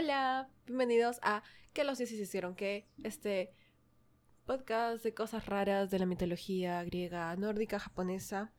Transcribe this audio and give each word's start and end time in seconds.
Hola, 0.00 0.48
bienvenidos 0.64 1.18
a 1.22 1.42
¿Qué 1.72 1.82
los 1.82 1.98
dioses 1.98 2.20
hicieron 2.20 2.54
que 2.54 2.86
Este 3.02 3.50
podcast 4.46 5.02
de 5.02 5.12
cosas 5.12 5.46
raras 5.46 5.90
de 5.90 5.98
la 5.98 6.06
mitología 6.06 6.84
griega, 6.84 7.34
nórdica, 7.34 7.80
japonesa. 7.80 8.52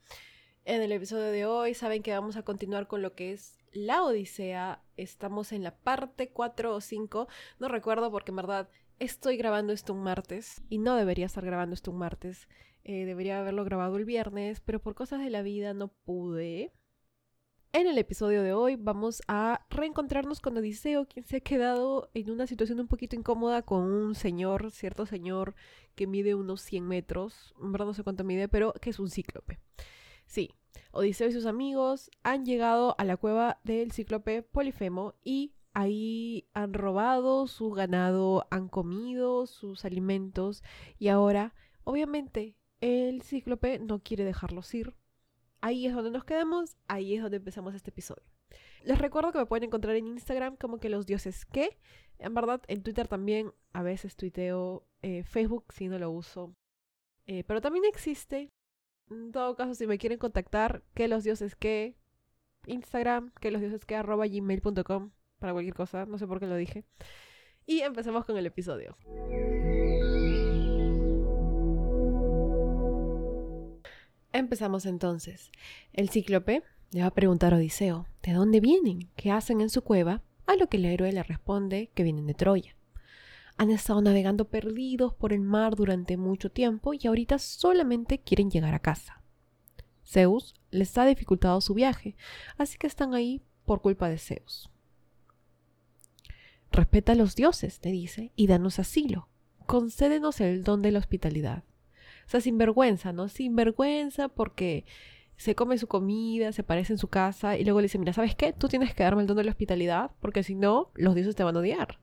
En 0.65 0.81
el 0.81 0.91
episodio 0.91 1.31
de 1.31 1.45
hoy 1.45 1.75
saben 1.75 2.03
que 2.03 2.11
vamos 2.11 2.35
a 2.35 2.43
continuar 2.43 2.87
con 2.87 3.01
lo 3.01 3.15
que 3.15 3.31
es 3.31 3.57
la 3.71 4.03
Odisea. 4.03 4.83
Estamos 4.97 5.53
en 5.53 5.63
la 5.63 5.77
parte 5.77 6.29
4 6.29 6.75
o 6.75 6.81
5. 6.81 7.29
No 7.59 7.69
recuerdo 7.69 8.11
porque 8.11 8.31
en 8.31 8.35
verdad 8.35 8.69
estoy 8.99 9.37
grabando 9.37 9.71
esto 9.71 9.93
un 9.93 10.03
martes 10.03 10.61
y 10.67 10.79
no 10.79 10.97
debería 10.97 11.27
estar 11.27 11.45
grabando 11.45 11.73
esto 11.73 11.91
un 11.91 11.99
martes. 11.99 12.49
Eh, 12.83 13.05
debería 13.05 13.39
haberlo 13.39 13.63
grabado 13.63 13.95
el 13.95 14.03
viernes, 14.03 14.59
pero 14.59 14.81
por 14.81 14.93
cosas 14.93 15.21
de 15.21 15.29
la 15.29 15.41
vida 15.41 15.73
no 15.73 15.87
pude. 15.87 16.73
En 17.71 17.85
el 17.85 17.99
episodio 17.99 18.41
de 18.41 18.51
hoy 18.51 18.77
vamos 18.77 19.21
a 19.27 19.63
reencontrarnos 19.69 20.41
con 20.41 20.57
Odiseo, 20.57 21.05
quien 21.05 21.23
se 21.23 21.37
ha 21.37 21.39
quedado 21.39 22.09
en 22.15 22.31
una 22.31 22.47
situación 22.47 22.79
un 22.79 22.87
poquito 22.87 23.15
incómoda 23.15 23.61
con 23.61 23.83
un 23.83 24.15
señor, 24.15 24.71
cierto 24.71 25.05
señor 25.05 25.53
que 25.93 26.07
mide 26.07 26.33
unos 26.33 26.61
100 26.61 26.87
metros, 26.87 27.53
en 27.61 27.71
verdad 27.71 27.85
no 27.85 27.93
sé 27.93 28.03
cuánto 28.03 28.23
mide, 28.23 28.47
pero 28.47 28.73
que 28.73 28.89
es 28.89 28.97
un 28.97 29.11
cíclope. 29.11 29.59
Sí, 30.25 30.49
Odiseo 30.91 31.27
y 31.27 31.31
sus 31.31 31.45
amigos 31.45 32.09
han 32.23 32.43
llegado 32.43 32.95
a 32.97 33.03
la 33.03 33.17
cueva 33.17 33.59
del 33.63 33.91
cíclope 33.91 34.41
Polifemo 34.41 35.13
y 35.23 35.53
ahí 35.73 36.47
han 36.55 36.73
robado 36.73 37.45
su 37.45 37.69
ganado, 37.69 38.47
han 38.49 38.67
comido 38.67 39.45
sus 39.45 39.85
alimentos. 39.85 40.63
Y 40.97 41.09
ahora, 41.09 41.53
obviamente, 41.83 42.55
el 42.81 43.21
cíclope 43.21 43.77
no 43.77 43.99
quiere 43.99 44.25
dejarlos 44.25 44.73
ir 44.73 44.95
Ahí 45.61 45.87
es 45.87 45.93
donde 45.93 46.11
nos 46.11 46.23
quedamos, 46.23 46.77
ahí 46.87 47.15
es 47.15 47.21
donde 47.21 47.37
empezamos 47.37 47.75
este 47.75 47.89
episodio. 47.89 48.23
Les 48.83 48.97
recuerdo 48.97 49.31
que 49.31 49.39
me 49.39 49.45
pueden 49.45 49.65
encontrar 49.65 49.95
en 49.95 50.07
Instagram 50.07 50.55
como 50.55 50.79
que 50.79 50.89
los 50.89 51.05
dioses 51.05 51.45
que. 51.45 51.77
En 52.17 52.33
verdad, 52.33 52.61
en 52.67 52.83
Twitter 52.83 53.07
también 53.07 53.53
a 53.73 53.83
veces 53.83 54.15
tuiteo, 54.15 54.85
eh, 55.01 55.23
Facebook 55.23 55.65
si 55.73 55.87
no 55.87 55.99
lo 55.99 56.11
uso. 56.11 56.55
Eh, 57.27 57.43
pero 57.43 57.61
también 57.61 57.85
existe, 57.85 58.49
en 59.09 59.31
todo 59.31 59.55
caso, 59.55 59.75
si 59.75 59.85
me 59.87 59.97
quieren 59.97 60.17
contactar, 60.17 60.83
que 60.93 61.07
los 61.07 61.23
dioses 61.23 61.55
que. 61.55 61.95
Instagram, 62.65 63.31
que 63.39 63.51
los 63.51 63.61
dioses 63.61 63.85
que 63.85 63.95
arroba 63.95 64.27
gmail.com 64.27 65.11
para 65.39 65.53
cualquier 65.53 65.75
cosa, 65.75 66.05
no 66.05 66.17
sé 66.17 66.27
por 66.27 66.39
qué 66.39 66.47
lo 66.47 66.55
dije. 66.55 66.85
Y 67.65 67.81
empecemos 67.81 68.25
con 68.25 68.37
el 68.37 68.45
episodio. 68.45 68.97
Empezamos 74.31 74.85
entonces. 74.85 75.51
El 75.93 76.09
cíclope 76.09 76.63
le 76.91 77.01
va 77.01 77.07
a 77.07 77.13
preguntar 77.13 77.53
a 77.53 77.57
Odiseo 77.57 78.07
de 78.23 78.33
dónde 78.33 78.59
vienen, 78.59 79.09
qué 79.15 79.31
hacen 79.31 79.61
en 79.61 79.69
su 79.69 79.81
cueva, 79.81 80.21
a 80.45 80.55
lo 80.55 80.67
que 80.67 80.77
el 80.77 80.85
héroe 80.85 81.11
le 81.11 81.23
responde 81.23 81.91
que 81.93 82.03
vienen 82.03 82.27
de 82.27 82.33
Troya. 82.33 82.75
Han 83.57 83.71
estado 83.71 84.01
navegando 84.01 84.45
perdidos 84.45 85.13
por 85.13 85.33
el 85.33 85.41
mar 85.41 85.75
durante 85.75 86.17
mucho 86.17 86.51
tiempo 86.51 86.93
y 86.93 87.05
ahorita 87.05 87.39
solamente 87.39 88.19
quieren 88.19 88.49
llegar 88.49 88.73
a 88.73 88.79
casa. 88.79 89.21
Zeus 90.05 90.55
les 90.71 90.97
ha 90.97 91.05
dificultado 91.05 91.61
su 91.61 91.73
viaje, 91.73 92.15
así 92.57 92.77
que 92.77 92.87
están 92.87 93.13
ahí 93.13 93.43
por 93.65 93.81
culpa 93.81 94.09
de 94.09 94.17
Zeus. 94.17 94.71
Respeta 96.71 97.11
a 97.11 97.15
los 97.15 97.35
dioses, 97.35 97.79
le 97.83 97.91
dice, 97.91 98.31
y 98.35 98.47
danos 98.47 98.79
asilo. 98.79 99.27
Concédenos 99.65 100.39
el 100.41 100.63
don 100.63 100.81
de 100.81 100.91
la 100.91 100.99
hospitalidad. 100.99 101.63
Sea, 102.29 102.41
sin 102.41 102.59
vergüenza, 102.59 103.11
¿no? 103.11 103.27
Sin 103.27 103.55
vergüenza 103.55 104.27
porque 104.27 104.85
se 105.35 105.55
come 105.55 105.79
su 105.79 105.87
comida, 105.87 106.51
se 106.51 106.61
parece 106.61 106.93
en 106.93 106.99
su 106.99 107.07
casa 107.07 107.57
y 107.57 107.63
luego 107.63 107.79
le 107.79 107.85
dice, 107.85 107.97
mira, 107.97 108.13
¿sabes 108.13 108.35
qué? 108.35 108.53
Tú 108.53 108.67
tienes 108.67 108.93
que 108.93 109.01
darme 109.01 109.23
el 109.23 109.27
don 109.27 109.35
de 109.35 109.43
la 109.43 109.49
hospitalidad 109.49 110.11
porque 110.21 110.43
si 110.43 110.53
no, 110.53 110.91
los 110.93 111.15
dioses 111.15 111.35
te 111.35 111.43
van 111.43 111.55
a 111.55 111.59
odiar. 111.59 111.99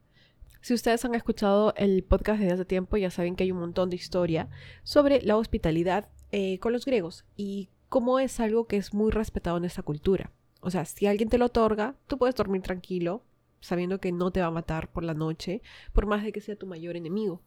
Si 0.63 0.75
ustedes 0.75 1.05
han 1.05 1.15
escuchado 1.15 1.75
el 1.77 2.03
podcast 2.03 2.41
desde 2.41 2.55
hace 2.55 2.65
tiempo, 2.65 2.97
ya 2.97 3.09
saben 3.09 3.37
que 3.37 3.45
hay 3.45 3.53
un 3.53 3.61
montón 3.61 3.89
de 3.89 3.95
historia 3.95 4.49
sobre 4.83 5.23
la 5.23 5.37
hospitalidad 5.37 6.09
eh, 6.33 6.59
con 6.59 6.73
los 6.73 6.87
griegos 6.87 7.25
y 7.37 7.69
cómo 7.89 8.19
es 8.19 8.41
algo 8.41 8.67
que 8.67 8.79
es 8.79 8.93
muy 8.95 9.13
respetado 9.13 9.59
en 9.59 9.65
esta 9.65 9.83
cultura. 9.83 10.33
O 10.61 10.73
sea, 10.73 10.87
si 10.87 11.07
alguien 11.07 11.29
te 11.29 11.39
lo 11.39 11.45
otorga, 11.45 11.95
tú 12.09 12.19
puedes 12.19 12.35
dormir 12.35 12.63
tranquilo, 12.63 13.23
sabiendo 13.61 14.01
que 14.01 14.11
no 14.11 14.33
te 14.33 14.41
va 14.41 14.47
a 14.47 14.51
matar 14.51 14.91
por 14.91 15.05
la 15.05 15.15
noche, 15.15 15.63
por 15.93 16.07
más 16.07 16.25
de 16.25 16.33
que 16.33 16.41
sea 16.41 16.57
tu 16.57 16.67
mayor 16.67 16.97
enemigo. 16.97 17.43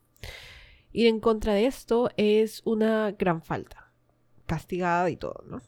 Ir 0.91 1.07
en 1.07 1.19
contra 1.19 1.53
de 1.53 1.66
esto 1.66 2.09
es 2.17 2.61
una 2.66 3.11
gran 3.11 3.41
falta, 3.41 3.91
castigada 4.45 5.09
y 5.09 5.17
todo, 5.17 5.44
¿no? 5.47 5.61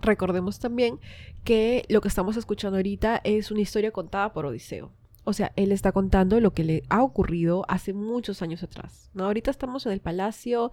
Recordemos 0.00 0.58
también 0.58 0.98
que 1.44 1.84
lo 1.88 2.00
que 2.00 2.08
estamos 2.08 2.36
escuchando 2.36 2.76
ahorita 2.76 3.20
es 3.24 3.50
una 3.50 3.60
historia 3.60 3.92
contada 3.92 4.32
por 4.32 4.46
Odiseo. 4.46 4.92
O 5.24 5.32
sea, 5.32 5.52
él 5.54 5.70
está 5.70 5.92
contando 5.92 6.40
lo 6.40 6.52
que 6.52 6.64
le 6.64 6.82
ha 6.88 7.02
ocurrido 7.02 7.64
hace 7.68 7.92
muchos 7.92 8.42
años 8.42 8.62
atrás. 8.64 9.10
Ahorita 9.16 9.52
estamos 9.52 9.86
en 9.86 9.92
el 9.92 10.00
palacio, 10.00 10.72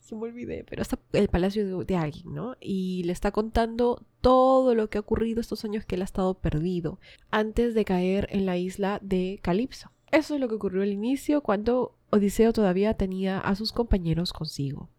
se 0.00 0.16
me 0.16 0.22
olvidé, 0.22 0.64
pero 0.68 0.82
está 0.82 0.98
el 1.12 1.28
palacio 1.28 1.64
de, 1.64 1.84
de, 1.84 1.96
alguien, 1.96 2.34
¿no? 2.34 2.56
Y 2.60 3.04
le 3.04 3.12
está 3.12 3.30
contando 3.30 4.04
todo 4.20 4.74
lo 4.74 4.90
que 4.90 4.98
ha 4.98 5.02
ocurrido 5.02 5.40
estos 5.40 5.64
años 5.64 5.84
que 5.84 5.94
él 5.94 6.02
ha 6.02 6.06
estado 6.06 6.34
perdido 6.34 6.98
antes 7.30 7.74
de 7.74 7.84
caer 7.84 8.26
en 8.30 8.46
la 8.46 8.56
isla 8.56 8.98
de 9.00 9.38
Calipso. 9.42 9.92
Eso 10.10 10.34
es 10.34 10.40
lo 10.40 10.48
que 10.48 10.56
ocurrió 10.56 10.82
al 10.82 10.92
inicio 10.92 11.40
cuando 11.40 11.94
Odiseo 12.14 12.52
todavía 12.52 12.92
tenía 12.94 13.38
a 13.38 13.54
sus 13.54 13.72
compañeros 13.72 14.34
consigo. 14.34 14.90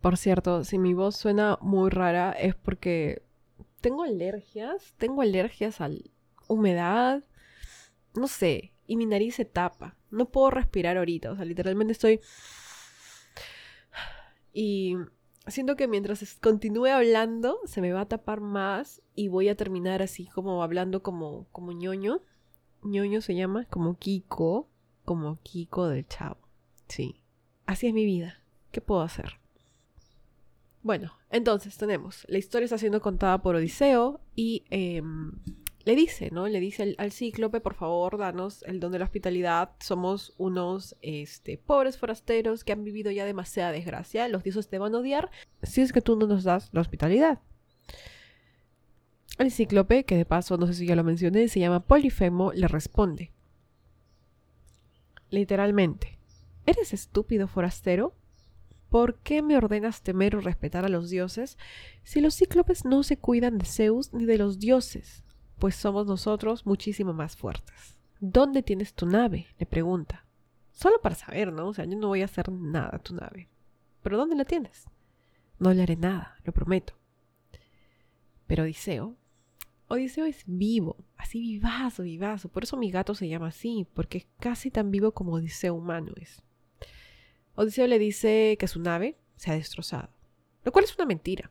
Por 0.00 0.16
cierto, 0.16 0.62
si 0.62 0.78
mi 0.78 0.94
voz 0.94 1.16
suena 1.16 1.58
muy 1.60 1.90
rara 1.90 2.30
es 2.30 2.54
porque 2.54 3.22
tengo 3.80 4.04
alergias, 4.04 4.94
tengo 4.96 5.22
alergias 5.22 5.80
a 5.80 5.90
humedad, 6.46 7.24
no 8.14 8.28
sé, 8.28 8.72
y 8.86 8.96
mi 8.96 9.06
nariz 9.06 9.34
se 9.34 9.44
tapa. 9.44 9.96
No 10.12 10.26
puedo 10.30 10.50
respirar 10.50 10.96
ahorita, 10.96 11.32
o 11.32 11.36
sea, 11.36 11.44
literalmente 11.44 11.92
estoy... 11.92 12.20
Y 14.52 14.96
siento 15.48 15.74
que 15.74 15.88
mientras 15.88 16.34
continúe 16.36 16.86
hablando 16.86 17.58
se 17.64 17.80
me 17.80 17.92
va 17.92 18.02
a 18.02 18.08
tapar 18.08 18.40
más 18.40 19.02
y 19.16 19.26
voy 19.26 19.48
a 19.48 19.56
terminar 19.56 20.00
así 20.00 20.26
como 20.26 20.62
hablando 20.62 21.02
como, 21.02 21.46
como 21.50 21.72
ñoño 21.72 22.22
ñoño 22.82 23.20
se 23.20 23.34
llama 23.34 23.66
como 23.66 23.98
Kiko, 23.98 24.68
como 25.08 25.40
Kiko 25.42 25.88
del 25.88 26.06
Chavo. 26.06 26.36
Sí, 26.86 27.22
así 27.64 27.86
es 27.86 27.94
mi 27.94 28.04
vida. 28.04 28.42
¿Qué 28.70 28.82
puedo 28.82 29.00
hacer? 29.00 29.40
Bueno, 30.82 31.14
entonces 31.30 31.78
tenemos, 31.78 32.26
la 32.28 32.36
historia 32.36 32.66
está 32.66 32.76
siendo 32.76 33.00
contada 33.00 33.40
por 33.40 33.54
Odiseo 33.54 34.20
y 34.36 34.64
em, 34.68 35.32
le 35.86 35.96
dice, 35.96 36.30
¿no? 36.30 36.46
Le 36.46 36.60
dice 36.60 36.94
al, 36.98 37.10
cíclope, 37.10 37.62
por 37.62 37.72
favor, 37.72 38.18
danos 38.18 38.62
el 38.64 38.80
don 38.80 38.92
de 38.92 38.98
la 38.98 39.06
hospitalidad. 39.06 39.70
Somos 39.80 40.34
unos 40.36 40.94
este, 41.00 41.56
pobres 41.56 41.96
forasteros 41.96 42.62
que 42.62 42.72
han 42.72 42.84
vivido 42.84 43.10
ya 43.10 43.24
demasiada 43.24 43.72
desgracia. 43.72 44.28
Los 44.28 44.42
dioses 44.42 44.68
te 44.68 44.78
van 44.78 44.94
a 44.94 44.98
odiar 44.98 45.30
si 45.62 45.80
es 45.80 45.94
que 45.94 46.02
tú 46.02 46.16
no 46.16 46.26
nos 46.26 46.44
das 46.44 46.68
la 46.72 46.82
hospitalidad. 46.82 47.40
El 49.38 49.50
cíclope, 49.52 50.04
que 50.04 50.18
de 50.18 50.26
paso 50.26 50.58
no 50.58 50.66
sé 50.66 50.74
si 50.74 50.86
ya 50.86 50.96
lo 50.96 51.02
mencioné, 51.02 51.48
se 51.48 51.60
llama 51.60 51.80
Polifemo, 51.80 52.52
le 52.52 52.68
responde. 52.68 53.32
Literalmente, 55.30 56.18
¿eres 56.66 56.92
estúpido 56.92 57.48
forastero? 57.48 58.14
¿Por 58.88 59.18
qué 59.18 59.42
me 59.42 59.56
ordenas 59.56 60.02
temer 60.02 60.34
o 60.36 60.40
respetar 60.40 60.86
a 60.86 60.88
los 60.88 61.10
dioses 61.10 61.58
si 62.04 62.20
los 62.22 62.34
cíclopes 62.34 62.86
no 62.86 63.02
se 63.02 63.18
cuidan 63.18 63.58
de 63.58 63.66
Zeus 63.66 64.14
ni 64.14 64.24
de 64.24 64.38
los 64.38 64.58
dioses? 64.58 65.22
Pues 65.58 65.74
somos 65.74 66.06
nosotros 66.06 66.64
muchísimo 66.64 67.12
más 67.12 67.36
fuertes. 67.36 67.98
¿Dónde 68.20 68.62
tienes 68.62 68.94
tu 68.94 69.06
nave? 69.06 69.48
le 69.58 69.66
pregunta. 69.66 70.24
Solo 70.72 71.00
para 71.02 71.14
saber, 71.14 71.52
¿no? 71.52 71.68
O 71.68 71.74
sea, 71.74 71.84
yo 71.84 71.96
no 71.96 72.08
voy 72.08 72.22
a 72.22 72.26
hacer 72.26 72.50
nada 72.50 72.90
a 72.94 72.98
tu 72.98 73.14
nave. 73.14 73.48
¿Pero 74.02 74.16
dónde 74.16 74.36
la 74.36 74.44
tienes? 74.44 74.86
No 75.58 75.74
le 75.74 75.82
haré 75.82 75.96
nada, 75.96 76.36
lo 76.44 76.52
prometo. 76.52 76.94
Pero 78.46 78.62
Odiseo 78.62 79.16
Odiseo 79.88 80.26
es 80.26 80.44
vivo, 80.46 80.96
así 81.16 81.40
vivazo, 81.40 82.02
vivazo. 82.02 82.50
Por 82.50 82.62
eso 82.64 82.76
mi 82.76 82.90
gato 82.90 83.14
se 83.14 83.28
llama 83.28 83.48
así, 83.48 83.86
porque 83.94 84.18
es 84.18 84.26
casi 84.38 84.70
tan 84.70 84.90
vivo 84.90 85.12
como 85.12 85.32
Odiseo 85.32 85.74
humano 85.74 86.12
es. 86.16 86.42
Odiseo 87.54 87.86
le 87.86 87.98
dice 87.98 88.56
que 88.60 88.68
su 88.68 88.80
nave 88.80 89.16
se 89.36 89.50
ha 89.50 89.54
destrozado, 89.54 90.10
lo 90.62 90.72
cual 90.72 90.84
es 90.84 90.94
una 90.94 91.06
mentira. 91.06 91.50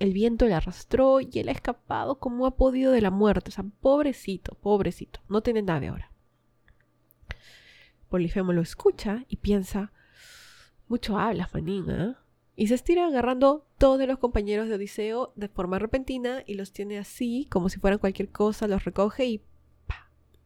El 0.00 0.12
viento 0.12 0.46
le 0.46 0.54
arrastró 0.54 1.20
y 1.20 1.30
él 1.34 1.48
ha 1.48 1.52
escapado 1.52 2.18
como 2.18 2.46
ha 2.46 2.56
podido 2.56 2.90
de 2.90 3.02
la 3.02 3.10
muerte. 3.10 3.50
O 3.50 3.52
sea, 3.52 3.64
pobrecito, 3.80 4.54
pobrecito. 4.54 5.20
No 5.28 5.42
tiene 5.42 5.62
nave 5.62 5.88
ahora. 5.88 6.10
Polifemo 8.08 8.52
lo 8.52 8.62
escucha 8.62 9.24
y 9.28 9.36
piensa, 9.36 9.92
mucho 10.88 11.18
hablas, 11.18 11.54
manina. 11.54 12.04
¿eh? 12.04 12.29
Y 12.56 12.66
se 12.66 12.74
estira 12.74 13.06
agarrando 13.06 13.64
todos 13.78 14.06
los 14.06 14.18
compañeros 14.18 14.68
de 14.68 14.74
Odiseo 14.74 15.32
de 15.36 15.48
forma 15.48 15.78
repentina 15.78 16.42
y 16.46 16.54
los 16.54 16.72
tiene 16.72 16.98
así, 16.98 17.46
como 17.50 17.68
si 17.68 17.78
fueran 17.78 17.98
cualquier 17.98 18.30
cosa, 18.30 18.68
los 18.68 18.84
recoge 18.84 19.26
y 19.26 19.42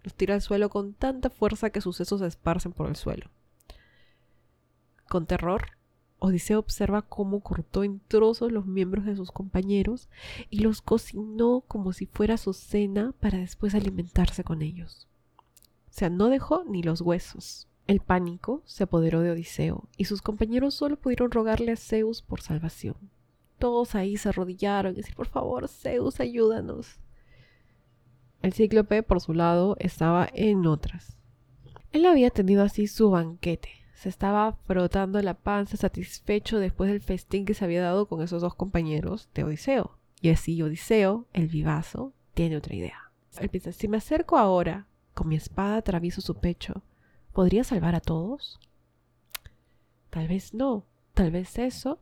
los 0.03 0.15
tira 0.15 0.35
al 0.35 0.43
suelo 0.43 0.69
con 0.69 0.93
tanta 0.93 1.31
fuerza 1.31 1.71
que 1.71 1.81
sus 1.81 1.97
sesos 1.97 2.21
se 2.21 2.27
esparcen 2.27 2.73
por 2.73 2.89
el 2.89 2.97
suelo. 2.97 3.31
Con 5.09 5.27
terror, 5.27 5.63
Odiseo 6.19 6.59
observa 6.59 7.03
cómo 7.03 7.41
cortó 7.41 7.85
en 7.85 8.01
trozos 8.01 8.51
los 8.51 8.67
miembros 8.67 9.05
de 9.05 9.17
sus 9.17 9.31
compañeros 9.31 10.09
y 10.51 10.61
los 10.61 10.81
cocinó 10.81 11.65
como 11.67 11.93
si 11.93 12.07
fuera 12.07 12.37
su 12.37 12.53
cena 12.53 13.13
para 13.21 13.39
después 13.39 13.75
alimentarse 13.75 14.45
con 14.45 14.63
ellos. 14.63 15.07
O 15.91 15.93
sea, 15.93 16.11
no 16.11 16.29
dejó 16.29 16.65
ni 16.65 16.83
los 16.83 17.01
huesos. 17.01 17.69
El 17.87 18.01
pánico 18.01 18.63
se 18.65 18.85
apoderó 18.85 19.21
de 19.21 19.31
Odiseo 19.31 19.89
y 19.97 20.07
sus 20.07 20.23
compañeros 20.23 20.75
solo 20.75 20.97
pudieron 20.97 21.31
rogarle 21.31 21.73
a 21.73 21.77
Zeus 21.77 22.23
por 22.23 22.41
salvación. 22.41 22.97
Todos 23.59 23.95
ahí 23.95 24.17
se 24.17 24.31
arrodillaron 24.31 24.95
y 24.95 24.97
decir, 24.97 25.15
por 25.15 25.29
favor, 25.29 25.69
Zeus, 25.69 26.19
ayúdanos. 26.19 26.99
El 28.41 28.53
cíclope, 28.53 29.03
por 29.03 29.21
su 29.21 29.35
lado, 29.35 29.77
estaba 29.79 30.29
en 30.33 30.67
otras. 30.67 31.19
Él 31.93 32.07
había 32.07 32.31
tenido 32.31 32.63
así 32.63 32.87
su 32.87 33.11
banquete, 33.11 33.71
se 33.95 34.09
estaba 34.09 34.53
frotando 34.53 35.21
la 35.23 35.35
panza 35.35 35.77
satisfecho 35.77 36.59
después 36.59 36.91
del 36.91 37.01
festín 37.01 37.45
que 37.45 37.55
se 37.55 37.65
había 37.65 37.83
dado 37.83 38.07
con 38.07 38.23
esos 38.23 38.43
dos 38.43 38.55
compañeros 38.55 39.29
de 39.35 39.45
Odiseo. 39.45 39.99
Y 40.21 40.31
así 40.31 40.61
Odiseo, 40.63 41.27
el 41.33 41.49
vivazo, 41.49 42.13
tiene 42.35 42.57
otra 42.57 42.75
idea. 42.75 43.11
Él 43.39 43.49
piensa, 43.49 43.73
si 43.73 43.89
me 43.89 43.97
acerco 43.99 44.37
ahora, 44.37 44.87
con 45.15 45.29
mi 45.29 45.37
espada 45.37 45.77
atravieso 45.77 46.21
su 46.21 46.35
pecho, 46.35 46.83
¿podría 47.35 47.65
salvar 47.65 47.95
a 47.95 48.01
todos? 48.01 48.59
Tal 50.09 50.29
vez 50.29 50.55
no. 50.55 50.87
Tal 51.13 51.31
vez 51.31 51.59
eso 51.59 52.01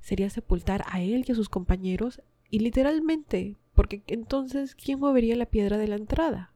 sería 0.00 0.30
sepultar 0.30 0.84
a 0.86 1.00
él 1.00 1.24
y 1.26 1.32
a 1.32 1.34
sus 1.34 1.48
compañeros 1.48 2.22
y 2.48 2.58
literalmente, 2.58 3.56
porque 3.74 4.02
entonces, 4.06 4.74
¿quién 4.74 5.00
movería 5.00 5.34
la 5.36 5.46
piedra 5.46 5.78
de 5.78 5.88
la 5.88 5.96
entrada? 5.96 6.52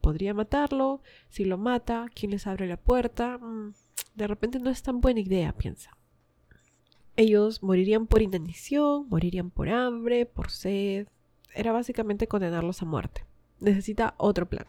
Podría 0.00 0.34
matarlo, 0.34 1.00
si 1.28 1.44
lo 1.44 1.56
mata, 1.56 2.06
¿quién 2.14 2.30
les 2.30 2.46
abre 2.46 2.66
la 2.66 2.76
puerta? 2.76 3.38
Mm, 3.38 3.72
de 4.14 4.26
repente 4.26 4.60
no 4.60 4.70
es 4.70 4.82
tan 4.82 5.00
buena 5.00 5.20
idea, 5.20 5.52
piensa. 5.54 5.96
Ellos 7.16 7.62
morirían 7.62 8.06
por 8.06 8.22
inanición, 8.22 9.08
morirían 9.08 9.50
por 9.50 9.70
hambre, 9.70 10.26
por 10.26 10.50
sed. 10.50 11.08
Era 11.54 11.72
básicamente 11.72 12.28
condenarlos 12.28 12.82
a 12.82 12.86
muerte. 12.86 13.24
Necesita 13.60 14.14
otro 14.18 14.48
plan. 14.48 14.66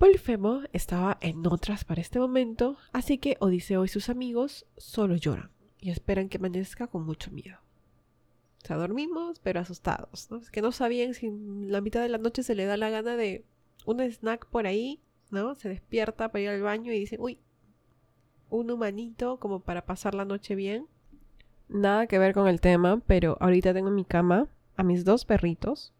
Polifemo 0.00 0.62
estaba 0.72 1.18
en 1.20 1.46
otras 1.46 1.84
para 1.84 2.00
este 2.00 2.18
momento, 2.18 2.78
así 2.90 3.18
que 3.18 3.36
Odiseo 3.38 3.84
y 3.84 3.88
sus 3.88 4.08
amigos 4.08 4.64
solo 4.78 5.14
lloran 5.14 5.50
y 5.78 5.90
esperan 5.90 6.30
que 6.30 6.38
amanezca 6.38 6.86
con 6.86 7.04
mucho 7.04 7.30
miedo. 7.30 7.58
O 8.64 8.66
sea, 8.66 8.78
dormimos, 8.78 9.40
pero 9.40 9.60
asustados, 9.60 10.30
¿no? 10.30 10.38
Es 10.38 10.50
que 10.50 10.62
no 10.62 10.72
sabían 10.72 11.12
si 11.12 11.26
en 11.26 11.70
la 11.70 11.82
mitad 11.82 12.00
de 12.00 12.08
la 12.08 12.16
noche 12.16 12.42
se 12.42 12.54
le 12.54 12.64
da 12.64 12.78
la 12.78 12.88
gana 12.88 13.14
de 13.14 13.44
un 13.84 14.00
snack 14.00 14.46
por 14.46 14.66
ahí, 14.66 15.02
¿no? 15.30 15.54
Se 15.54 15.68
despierta 15.68 16.32
para 16.32 16.44
ir 16.44 16.48
al 16.48 16.62
baño 16.62 16.90
y 16.94 16.98
dice, 16.98 17.18
uy, 17.20 17.38
un 18.48 18.70
humanito 18.70 19.38
como 19.38 19.60
para 19.60 19.84
pasar 19.84 20.14
la 20.14 20.24
noche 20.24 20.54
bien. 20.54 20.86
Nada 21.68 22.06
que 22.06 22.18
ver 22.18 22.32
con 22.32 22.48
el 22.48 22.62
tema, 22.62 23.02
pero 23.06 23.36
ahorita 23.38 23.74
tengo 23.74 23.88
en 23.88 23.96
mi 23.96 24.06
cama 24.06 24.48
a 24.78 24.82
mis 24.82 25.04
dos 25.04 25.26
perritos 25.26 25.92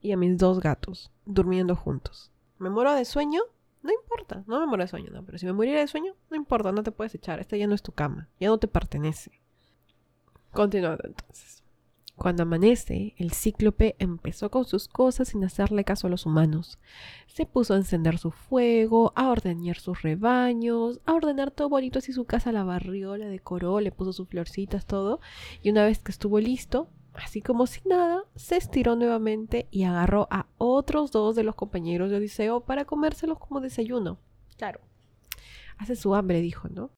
y 0.00 0.10
a 0.10 0.16
mis 0.16 0.38
dos 0.38 0.58
gatos 0.58 1.12
durmiendo 1.24 1.76
juntos. 1.76 2.33
¿Me 2.58 2.70
muero 2.70 2.94
de 2.94 3.04
sueño? 3.04 3.42
No 3.82 3.92
importa, 3.92 4.44
no 4.46 4.60
me 4.60 4.66
muero 4.66 4.84
de 4.84 4.88
sueño, 4.88 5.10
no, 5.10 5.24
pero 5.24 5.36
si 5.38 5.46
me 5.46 5.52
muriera 5.52 5.80
de 5.80 5.88
sueño, 5.88 6.14
no 6.30 6.36
importa, 6.36 6.72
no 6.72 6.82
te 6.82 6.92
puedes 6.92 7.14
echar, 7.14 7.40
esta 7.40 7.56
ya 7.56 7.66
no 7.66 7.74
es 7.74 7.82
tu 7.82 7.92
cama, 7.92 8.28
ya 8.40 8.48
no 8.48 8.58
te 8.58 8.68
pertenece. 8.68 9.42
Continuando 10.52 11.02
entonces. 11.06 11.64
Cuando 12.16 12.44
amanece, 12.44 13.14
el 13.18 13.32
cíclope 13.32 13.96
empezó 13.98 14.48
con 14.48 14.64
sus 14.64 14.86
cosas 14.86 15.28
sin 15.28 15.42
hacerle 15.42 15.84
caso 15.84 16.06
a 16.06 16.10
los 16.10 16.26
humanos. 16.26 16.78
Se 17.26 17.44
puso 17.44 17.74
a 17.74 17.76
encender 17.76 18.18
su 18.18 18.30
fuego, 18.30 19.12
a 19.16 19.30
ordeñar 19.30 19.78
sus 19.78 20.02
rebaños, 20.02 21.00
a 21.06 21.12
ordenar 21.12 21.50
todo 21.50 21.68
bonito 21.68 21.98
así 21.98 22.12
su 22.12 22.24
casa 22.24 22.52
la 22.52 22.62
barrió, 22.62 23.16
la 23.16 23.26
decoró, 23.26 23.80
le 23.80 23.90
puso 23.90 24.12
sus 24.12 24.28
florcitas, 24.28 24.86
todo. 24.86 25.20
Y 25.60 25.70
una 25.70 25.84
vez 25.84 25.98
que 25.98 26.12
estuvo 26.12 26.38
listo, 26.38 26.88
así 27.14 27.40
como 27.42 27.66
si 27.66 27.80
nada, 27.88 28.24
se 28.34 28.56
estiró 28.56 28.96
nuevamente 28.96 29.68
y 29.70 29.84
agarró 29.84 30.28
a 30.30 30.46
otros 30.58 31.10
dos 31.10 31.36
de 31.36 31.44
los 31.44 31.54
compañeros 31.54 32.10
de 32.10 32.16
Odiseo 32.16 32.60
para 32.60 32.84
comérselos 32.84 33.38
como 33.38 33.60
desayuno. 33.60 34.18
Claro. 34.56 34.80
Hace 35.78 35.96
su 35.96 36.14
hambre, 36.14 36.40
dijo, 36.40 36.68
¿no? 36.68 36.90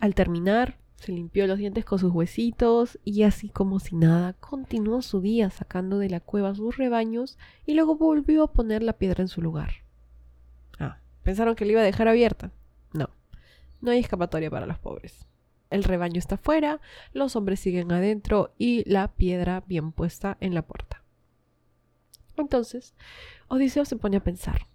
Al 0.00 0.14
terminar, 0.14 0.78
se 0.96 1.12
limpió 1.12 1.46
los 1.46 1.58
dientes 1.58 1.84
con 1.84 1.98
sus 1.98 2.12
huesitos 2.12 2.98
y 3.04 3.22
así 3.22 3.48
como 3.48 3.78
si 3.78 3.96
nada, 3.96 4.32
continuó 4.34 5.00
su 5.02 5.20
día 5.20 5.50
sacando 5.50 5.98
de 5.98 6.10
la 6.10 6.20
cueva 6.20 6.54
sus 6.54 6.76
rebaños 6.76 7.38
y 7.66 7.74
luego 7.74 7.96
volvió 7.96 8.44
a 8.44 8.52
poner 8.52 8.82
la 8.82 8.94
piedra 8.94 9.22
en 9.22 9.28
su 9.28 9.40
lugar. 9.40 9.70
Ah, 10.78 10.98
¿pensaron 11.22 11.54
que 11.54 11.64
le 11.64 11.72
iba 11.72 11.80
a 11.80 11.84
dejar 11.84 12.08
abierta? 12.08 12.50
No, 12.92 13.10
no 13.80 13.90
hay 13.90 14.00
escapatoria 14.00 14.50
para 14.50 14.66
los 14.66 14.78
pobres. 14.78 15.26
El 15.70 15.84
rebaño 15.84 16.18
está 16.18 16.36
fuera, 16.36 16.80
los 17.12 17.36
hombres 17.36 17.60
siguen 17.60 17.92
adentro 17.92 18.54
y 18.58 18.88
la 18.90 19.08
piedra 19.08 19.62
bien 19.66 19.92
puesta 19.92 20.36
en 20.40 20.54
la 20.54 20.62
puerta. 20.62 21.02
Entonces, 22.36 22.94
Odiseo 23.48 23.84
se 23.84 23.96
pone 23.96 24.16
a 24.16 24.24
pensar, 24.24 24.66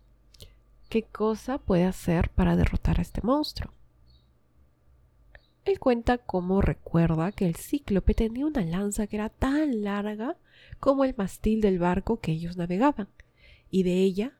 ¿qué 0.89 1.03
cosa 1.03 1.57
puede 1.57 1.85
hacer 1.85 2.29
para 2.29 2.55
derrotar 2.55 2.99
a 2.99 3.01
este 3.01 3.21
monstruo? 3.23 3.73
Él 5.65 5.79
cuenta 5.79 6.17
cómo 6.17 6.61
recuerda 6.61 7.31
que 7.31 7.45
el 7.45 7.55
cíclope 7.55 8.13
tenía 8.13 8.45
una 8.45 8.65
lanza 8.65 9.07
que 9.07 9.15
era 9.15 9.29
tan 9.29 9.83
larga 9.83 10.35
como 10.79 11.05
el 11.05 11.15
mastil 11.17 11.61
del 11.61 11.79
barco 11.79 12.19
que 12.19 12.33
ellos 12.33 12.57
navegaban, 12.57 13.07
y 13.71 13.83
de 13.83 13.93
ella 14.01 14.33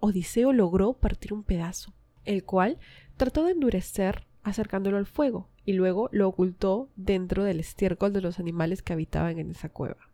Odiseo 0.00 0.52
logró 0.52 0.94
partir 0.94 1.32
un 1.32 1.44
pedazo, 1.44 1.94
el 2.24 2.44
cual 2.44 2.78
trató 3.16 3.44
de 3.44 3.52
endurecer 3.52 4.26
acercándolo 4.42 4.96
al 4.96 5.06
fuego, 5.06 5.48
y 5.64 5.72
luego 5.72 6.08
lo 6.12 6.28
ocultó 6.28 6.88
dentro 6.96 7.44
del 7.44 7.60
estiércol 7.60 8.12
de 8.12 8.20
los 8.20 8.38
animales 8.38 8.82
que 8.82 8.92
habitaban 8.92 9.38
en 9.38 9.50
esa 9.50 9.68
cueva. 9.68 10.08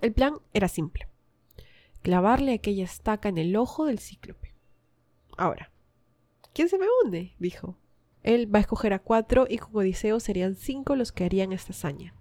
El 0.00 0.12
plan 0.12 0.34
era 0.52 0.68
simple, 0.68 1.08
clavarle 2.02 2.52
aquella 2.52 2.84
estaca 2.84 3.28
en 3.28 3.38
el 3.38 3.56
ojo 3.56 3.86
del 3.86 3.98
cíclope. 3.98 4.54
Ahora, 5.36 5.70
¿quién 6.52 6.68
se 6.68 6.78
me 6.78 6.86
hunde? 7.02 7.34
dijo. 7.38 7.76
Él 8.22 8.52
va 8.52 8.58
a 8.58 8.62
escoger 8.62 8.92
a 8.92 8.98
cuatro 8.98 9.46
y 9.48 9.58
con 9.58 9.74
Odiseo 9.76 10.20
serían 10.20 10.56
cinco 10.56 10.96
los 10.96 11.12
que 11.12 11.24
harían 11.24 11.52
esta 11.52 11.72
hazaña. 11.72 12.14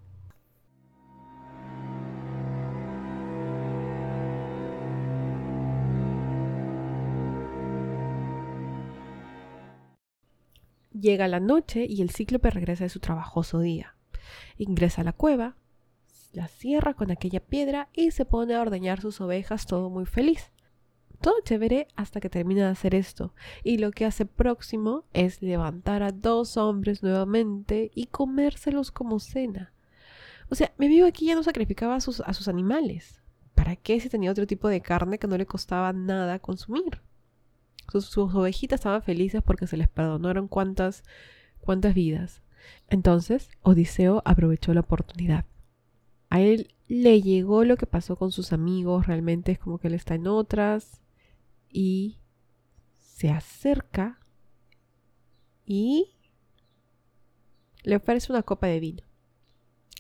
Llega 10.99 11.27
la 11.27 11.39
noche 11.39 11.85
y 11.87 12.01
el 12.01 12.11
cíclope 12.11 12.49
regresa 12.49 12.85
de 12.85 12.89
su 12.89 12.99
trabajoso 12.99 13.59
día. 13.59 13.95
Ingresa 14.57 15.01
a 15.01 15.05
la 15.05 15.13
cueva, 15.13 15.55
la 16.33 16.47
cierra 16.47 16.93
con 16.93 17.11
aquella 17.11 17.39
piedra 17.39 17.89
y 17.93 18.11
se 18.11 18.25
pone 18.25 18.55
a 18.55 18.61
ordeñar 18.61 19.01
sus 19.01 19.21
ovejas 19.21 19.65
todo 19.65 19.89
muy 19.89 20.05
feliz 20.05 20.51
todo 21.21 21.35
chévere 21.43 21.87
hasta 21.95 22.19
que 22.19 22.29
termina 22.29 22.65
de 22.65 22.71
hacer 22.71 22.95
esto. 22.95 23.33
Y 23.63 23.77
lo 23.77 23.91
que 23.91 24.05
hace 24.05 24.25
próximo 24.25 25.05
es 25.13 25.41
levantar 25.41 26.03
a 26.03 26.11
dos 26.11 26.57
hombres 26.57 27.03
nuevamente 27.03 27.91
y 27.93 28.07
comérselos 28.07 28.91
como 28.91 29.19
cena. 29.19 29.73
O 30.49 30.55
sea, 30.55 30.73
mi 30.77 30.85
amigo 30.85 31.07
aquí 31.07 31.25
ya 31.25 31.35
no 31.35 31.43
sacrificaba 31.43 31.99
sus, 31.99 32.21
a 32.21 32.33
sus 32.33 32.47
animales. 32.47 33.21
¿Para 33.55 33.75
qué 33.75 33.99
si 33.99 34.09
tenía 34.09 34.31
otro 34.31 34.47
tipo 34.47 34.67
de 34.67 34.81
carne 34.81 35.17
que 35.17 35.27
no 35.27 35.37
le 35.37 35.45
costaba 35.45 35.91
nada 35.91 36.39
consumir? 36.39 37.01
Sus, 37.91 38.17
ovejitas 38.17 38.79
estaban 38.79 39.01
felices 39.01 39.41
porque 39.43 39.67
se 39.67 39.77
les 39.77 39.87
perdonaron 39.87 40.47
cuántas, 40.47 41.03
cuántas 41.59 41.93
vidas. 41.93 42.41
Entonces, 42.89 43.49
Odiseo 43.61 44.21
aprovechó 44.25 44.73
la 44.73 44.81
oportunidad. 44.81 45.45
A 46.29 46.41
él 46.41 46.73
le 46.87 47.21
llegó 47.21 47.63
lo 47.63 47.77
que 47.77 47.85
pasó 47.85 48.15
con 48.15 48.31
sus 48.31 48.53
amigos, 48.53 49.07
realmente 49.07 49.53
es 49.53 49.59
como 49.59 49.77
que 49.77 49.87
él 49.87 49.93
está 49.93 50.15
en 50.15 50.27
otras, 50.27 51.01
y 51.69 52.17
se 52.97 53.29
acerca 53.29 54.19
y 55.65 56.15
le 57.83 57.95
ofrece 57.95 58.31
una 58.31 58.43
copa 58.43 58.67
de 58.67 58.79
vino. 58.79 59.03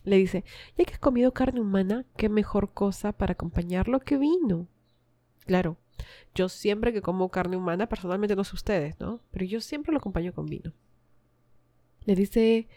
Le 0.03 0.17
dice, 0.17 0.45
ya 0.77 0.85
que 0.85 0.93
has 0.93 0.99
comido 0.99 1.33
carne 1.33 1.59
humana, 1.59 2.05
qué 2.15 2.29
mejor 2.29 2.73
cosa 2.73 3.11
para 3.11 3.33
acompañarlo 3.33 3.99
que 3.99 4.17
vino. 4.17 4.67
Claro, 5.45 5.77
yo 6.35 6.49
siempre 6.49 6.93
que 6.93 7.01
como 7.01 7.29
carne 7.29 7.57
humana, 7.57 7.87
personalmente 7.87 8.35
no 8.35 8.43
sé 8.43 8.55
ustedes, 8.55 8.99
¿no? 8.99 9.21
Pero 9.31 9.45
yo 9.45 9.61
siempre 9.61 9.91
lo 9.91 9.99
acompaño 9.99 10.33
con 10.33 10.45
vino. 10.45 10.73
Le 12.05 12.15
dice, 12.15 12.67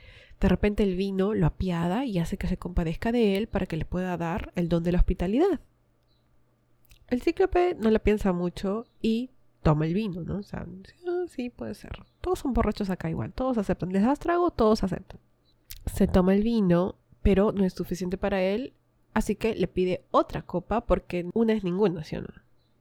de 0.41 0.49
repente 0.49 0.83
el 0.83 0.97
vino 0.97 1.35
lo 1.35 1.47
apiada 1.47 2.05
y 2.05 2.19
hace 2.19 2.37
que 2.37 2.49
se 2.49 2.57
compadezca 2.57 3.13
de 3.13 3.37
él 3.37 3.47
para 3.47 3.67
que 3.67 3.77
le 3.77 3.85
pueda 3.85 4.17
dar 4.17 4.53
el 4.57 4.69
don 4.69 4.83
de 4.83 4.93
la 4.93 4.99
hospitalidad. 4.99 5.61
El 7.09 7.23
cíclope 7.23 7.77
no 7.79 7.91
le 7.91 8.01
piensa 8.01 8.33
mucho 8.33 8.87
y 9.03 9.31
toma 9.63 9.87
el 9.87 9.95
vino, 9.95 10.23
¿no? 10.23 10.39
O 10.39 10.43
sea, 10.43 10.67
ah, 11.07 11.25
sí, 11.29 11.51
puede 11.51 11.75
ser. 11.75 11.91
Todos 12.21 12.39
son 12.39 12.55
borrachos 12.55 12.89
acá 12.89 13.11
igual, 13.11 13.33
todos 13.33 13.59
aceptan. 13.59 13.93
Les 13.93 14.03
das 14.03 14.19
trago, 14.19 14.51
todos 14.51 14.83
aceptan. 14.83 15.21
Se 15.87 16.07
toma 16.07 16.35
el 16.35 16.43
vino, 16.43 16.97
pero 17.23 17.53
no 17.53 17.65
es 17.65 17.75
suficiente 17.75 18.17
para 18.17 18.43
él, 18.43 18.75
así 19.13 19.35
que 19.35 19.55
le 19.55 19.69
pide 19.69 20.05
otra 20.11 20.43
copa 20.43 20.87
porque 20.87 21.29
una 21.35 21.53
es 21.53 21.65
ninguna, 21.65 22.05
¿sí 22.05 22.17
o 22.17 22.23
no? 22.23 22.29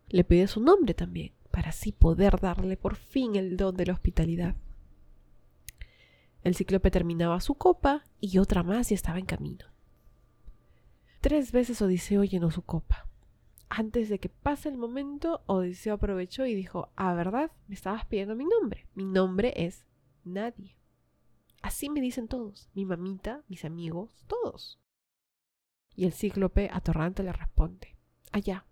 Le 0.09 0.23
pide 0.23 0.47
su 0.47 0.59
nombre 0.59 0.93
también, 0.93 1.33
para 1.51 1.69
así 1.69 1.91
poder 1.91 2.39
darle 2.39 2.77
por 2.77 2.95
fin 2.95 3.35
el 3.35 3.57
don 3.57 3.77
de 3.77 3.85
la 3.85 3.93
hospitalidad. 3.93 4.55
El 6.43 6.55
cíclope 6.55 6.89
terminaba 6.89 7.41
su 7.41 7.55
copa 7.55 8.05
y 8.19 8.37
otra 8.37 8.63
más 8.63 8.91
y 8.91 8.93
estaba 8.95 9.19
en 9.19 9.25
camino. 9.25 9.65
Tres 11.21 11.51
veces 11.51 11.81
Odiseo 11.81 12.23
llenó 12.23 12.49
su 12.49 12.61
copa. 12.61 13.07
Antes 13.67 14.09
de 14.09 14.19
que 14.19 14.29
pase 14.29 14.69
el 14.69 14.77
momento, 14.77 15.43
Odiseo 15.45 15.95
aprovechó 15.95 16.45
y 16.45 16.55
dijo, 16.55 16.91
ah, 16.95 17.13
¿verdad? 17.13 17.51
Me 17.67 17.75
estabas 17.75 18.05
pidiendo 18.05 18.35
mi 18.35 18.45
nombre. 18.45 18.87
Mi 18.95 19.05
nombre 19.05 19.53
es 19.55 19.85
nadie. 20.23 20.75
Así 21.61 21.89
me 21.89 22.01
dicen 22.01 22.27
todos, 22.27 22.69
mi 22.73 22.85
mamita, 22.85 23.43
mis 23.47 23.65
amigos, 23.65 24.23
todos. 24.27 24.79
Y 25.95 26.05
el 26.05 26.13
cíclope 26.13 26.69
atorrante 26.71 27.21
le 27.21 27.33
responde, 27.33 27.97
allá. 28.31 28.65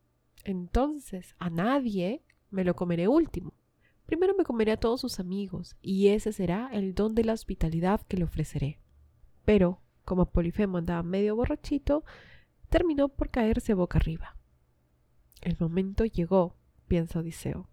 Entonces, 0.48 1.36
a 1.40 1.50
nadie 1.50 2.24
me 2.52 2.64
lo 2.64 2.74
comeré 2.74 3.10
último. 3.10 3.54
Primero 4.06 4.34
me 4.34 4.46
comeré 4.46 4.72
a 4.72 4.80
todos 4.80 5.02
sus 5.02 5.20
amigos, 5.20 5.76
y 5.82 6.08
ese 6.08 6.32
será 6.32 6.70
el 6.72 6.96
don 6.96 7.16
de 7.16 7.26
la 7.26 7.34
hospitalidad 7.34 8.00
que 8.08 8.16
le 8.16 8.24
ofreceré. 8.24 8.80
Pero, 9.44 9.82
como 10.06 10.28
Polifemo 10.32 10.78
andaba 10.78 11.04
medio 11.04 11.36
borrachito, 11.36 12.06
terminó 12.70 13.10
por 13.10 13.30
caerse 13.30 13.74
boca 13.74 13.98
arriba. 13.98 14.38
El 15.42 15.58
momento 15.60 16.06
llegó, 16.06 16.56
piensa 16.88 17.20
Odiseo. 17.20 17.68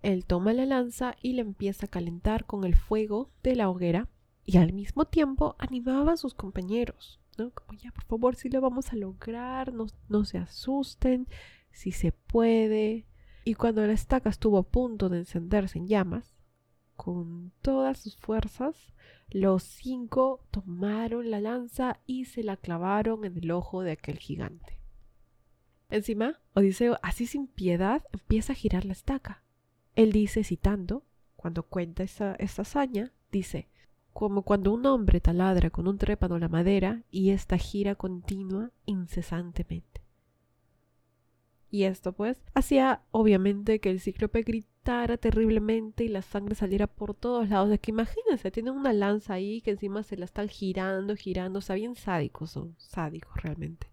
Él 0.00 0.24
toma 0.26 0.52
la 0.52 0.66
lanza 0.66 1.16
y 1.20 1.32
la 1.32 1.40
empieza 1.40 1.86
a 1.86 1.90
calentar 1.90 2.46
con 2.46 2.62
el 2.62 2.76
fuego 2.76 3.32
de 3.42 3.56
la 3.56 3.68
hoguera 3.68 4.08
y 4.44 4.58
al 4.58 4.72
mismo 4.72 5.06
tiempo 5.06 5.56
animaba 5.58 6.12
a 6.12 6.16
sus 6.16 6.34
compañeros, 6.34 7.18
¿no? 7.36 7.50
Como 7.50 7.76
ya, 7.76 7.90
por 7.90 8.04
favor, 8.04 8.36
si 8.36 8.48
lo 8.48 8.60
vamos 8.60 8.92
a 8.92 8.96
lograr, 8.96 9.74
no, 9.74 9.86
no 10.08 10.24
se 10.24 10.38
asusten, 10.38 11.26
si 11.70 11.92
se 11.92 12.12
puede. 12.12 13.06
Y 13.44 13.54
cuando 13.54 13.86
la 13.86 13.92
estaca 13.92 14.28
estuvo 14.30 14.58
a 14.58 14.62
punto 14.62 15.08
de 15.08 15.18
encenderse 15.18 15.78
en 15.78 15.88
llamas, 15.88 16.34
con 16.96 17.52
todas 17.62 17.98
sus 17.98 18.16
fuerzas, 18.16 18.76
los 19.30 19.62
cinco 19.62 20.44
tomaron 20.50 21.30
la 21.30 21.40
lanza 21.40 22.00
y 22.06 22.26
se 22.26 22.42
la 22.42 22.56
clavaron 22.56 23.24
en 23.24 23.38
el 23.38 23.50
ojo 23.50 23.82
de 23.82 23.92
aquel 23.92 24.18
gigante. 24.18 24.78
Encima, 25.88 26.38
Odiseo, 26.54 26.98
así 27.02 27.26
sin 27.26 27.46
piedad, 27.46 28.04
empieza 28.12 28.52
a 28.52 28.56
girar 28.56 28.84
la 28.84 28.92
estaca. 28.92 29.42
Él 29.96 30.12
dice, 30.12 30.44
citando, 30.44 31.04
cuando 31.36 31.62
cuenta 31.62 32.02
esta 32.02 32.36
hazaña, 32.38 33.12
dice, 33.32 33.68
como 34.12 34.42
cuando 34.42 34.72
un 34.72 34.84
hombre 34.86 35.20
taladra 35.20 35.70
con 35.70 35.88
un 35.88 35.98
trépano 35.98 36.38
la 36.38 36.48
madera 36.48 37.02
y 37.10 37.30
esta 37.30 37.56
gira 37.56 37.94
continua 37.94 38.70
incesantemente. 38.84 40.02
Y 41.70 41.84
esto 41.84 42.12
pues 42.12 42.42
hacía 42.52 43.02
obviamente 43.12 43.78
que 43.78 43.90
el 43.90 44.00
cíclope 44.00 44.42
gritara 44.42 45.16
terriblemente 45.16 46.04
y 46.04 46.08
la 46.08 46.22
sangre 46.22 46.56
saliera 46.56 46.88
por 46.88 47.14
todos 47.14 47.48
lados. 47.48 47.70
Es 47.70 47.78
que 47.80 47.92
imagínense, 47.92 48.50
tienen 48.50 48.74
una 48.74 48.92
lanza 48.92 49.34
ahí 49.34 49.60
que 49.60 49.70
encima 49.70 50.02
se 50.02 50.16
la 50.16 50.24
están 50.24 50.48
girando, 50.48 51.14
girando, 51.14 51.60
o 51.60 51.62
sea, 51.62 51.76
bien 51.76 51.94
sádicos, 51.94 52.50
son 52.50 52.74
sádicos 52.76 53.40
realmente. 53.42 53.88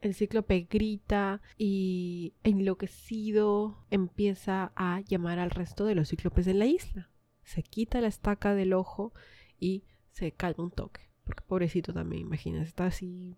El 0.00 0.14
cíclope 0.14 0.68
grita 0.70 1.42
y 1.56 2.34
enloquecido 2.44 3.84
empieza 3.90 4.70
a 4.76 5.00
llamar 5.00 5.40
al 5.40 5.50
resto 5.50 5.86
de 5.86 5.96
los 5.96 6.10
cíclopes 6.10 6.46
en 6.46 6.60
la 6.60 6.66
isla. 6.66 7.10
Se 7.42 7.64
quita 7.64 8.00
la 8.00 8.06
estaca 8.06 8.54
del 8.54 8.74
ojo 8.74 9.12
y 9.58 9.82
se 10.12 10.30
calma 10.30 10.64
un 10.64 10.70
toque. 10.70 11.00
Porque 11.24 11.42
pobrecito 11.42 11.92
también, 11.92 12.22
imagínense, 12.22 12.68
está 12.68 12.86
así, 12.86 13.36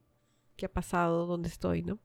¿qué 0.56 0.66
ha 0.66 0.72
pasado? 0.72 1.26
¿Dónde 1.26 1.48
estoy? 1.48 1.82
¿No? 1.82 1.98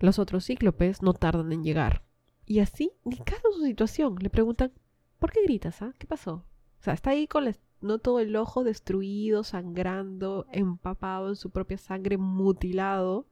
Los 0.00 0.18
otros 0.18 0.46
cíclopes 0.46 1.02
no 1.02 1.14
tardan 1.14 1.52
en 1.52 1.62
llegar. 1.62 2.04
Y 2.46 2.60
así, 2.60 2.92
ni 3.04 3.16
caso 3.18 3.52
su 3.52 3.64
situación. 3.64 4.16
Le 4.20 4.30
preguntan, 4.30 4.72
¿por 5.18 5.32
qué 5.32 5.42
gritas? 5.42 5.80
Ah? 5.82 5.92
¿Qué 5.98 6.06
pasó? 6.06 6.44
O 6.78 6.82
sea, 6.82 6.94
está 6.94 7.10
ahí 7.10 7.26
con 7.26 7.44
no 7.80 7.98
todo 7.98 8.18
el 8.20 8.34
ojo 8.36 8.64
destruido, 8.64 9.44
sangrando, 9.44 10.46
empapado 10.52 11.28
en 11.28 11.36
su 11.36 11.50
propia 11.50 11.78
sangre, 11.78 12.18
mutilado. 12.18 13.26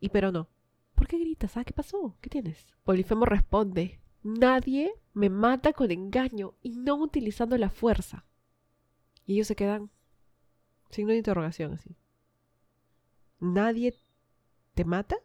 Y 0.00 0.10
pero 0.10 0.32
no. 0.32 0.48
¿Por 0.94 1.08
qué 1.08 1.18
gritas? 1.18 1.56
Ah? 1.56 1.64
¿Qué 1.64 1.72
pasó? 1.72 2.16
¿Qué 2.20 2.30
tienes? 2.30 2.66
Polifemo 2.84 3.24
responde, 3.24 4.00
nadie 4.22 4.92
me 5.14 5.30
mata 5.30 5.72
con 5.72 5.90
engaño 5.90 6.54
y 6.62 6.76
no 6.76 6.96
utilizando 6.96 7.56
la 7.56 7.70
fuerza. 7.70 8.24
Y 9.26 9.34
ellos 9.34 9.46
se 9.46 9.56
quedan 9.56 9.90
signo 10.90 11.12
de 11.12 11.18
interrogación 11.18 11.72
así. 11.72 11.96
¿Nadie 13.38 13.94
te 14.74 14.84
mata? 14.84 15.16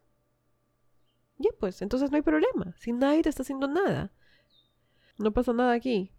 Ya 1.37 1.49
pues, 1.59 1.81
entonces 1.81 2.11
no 2.11 2.17
hay 2.17 2.21
problema. 2.21 2.73
Si 2.77 2.93
nadie 2.93 3.21
te 3.21 3.29
está 3.29 3.43
haciendo 3.43 3.67
nada. 3.67 4.11
No 5.17 5.31
pasa 5.31 5.53
nada 5.53 5.73
aquí. 5.73 6.11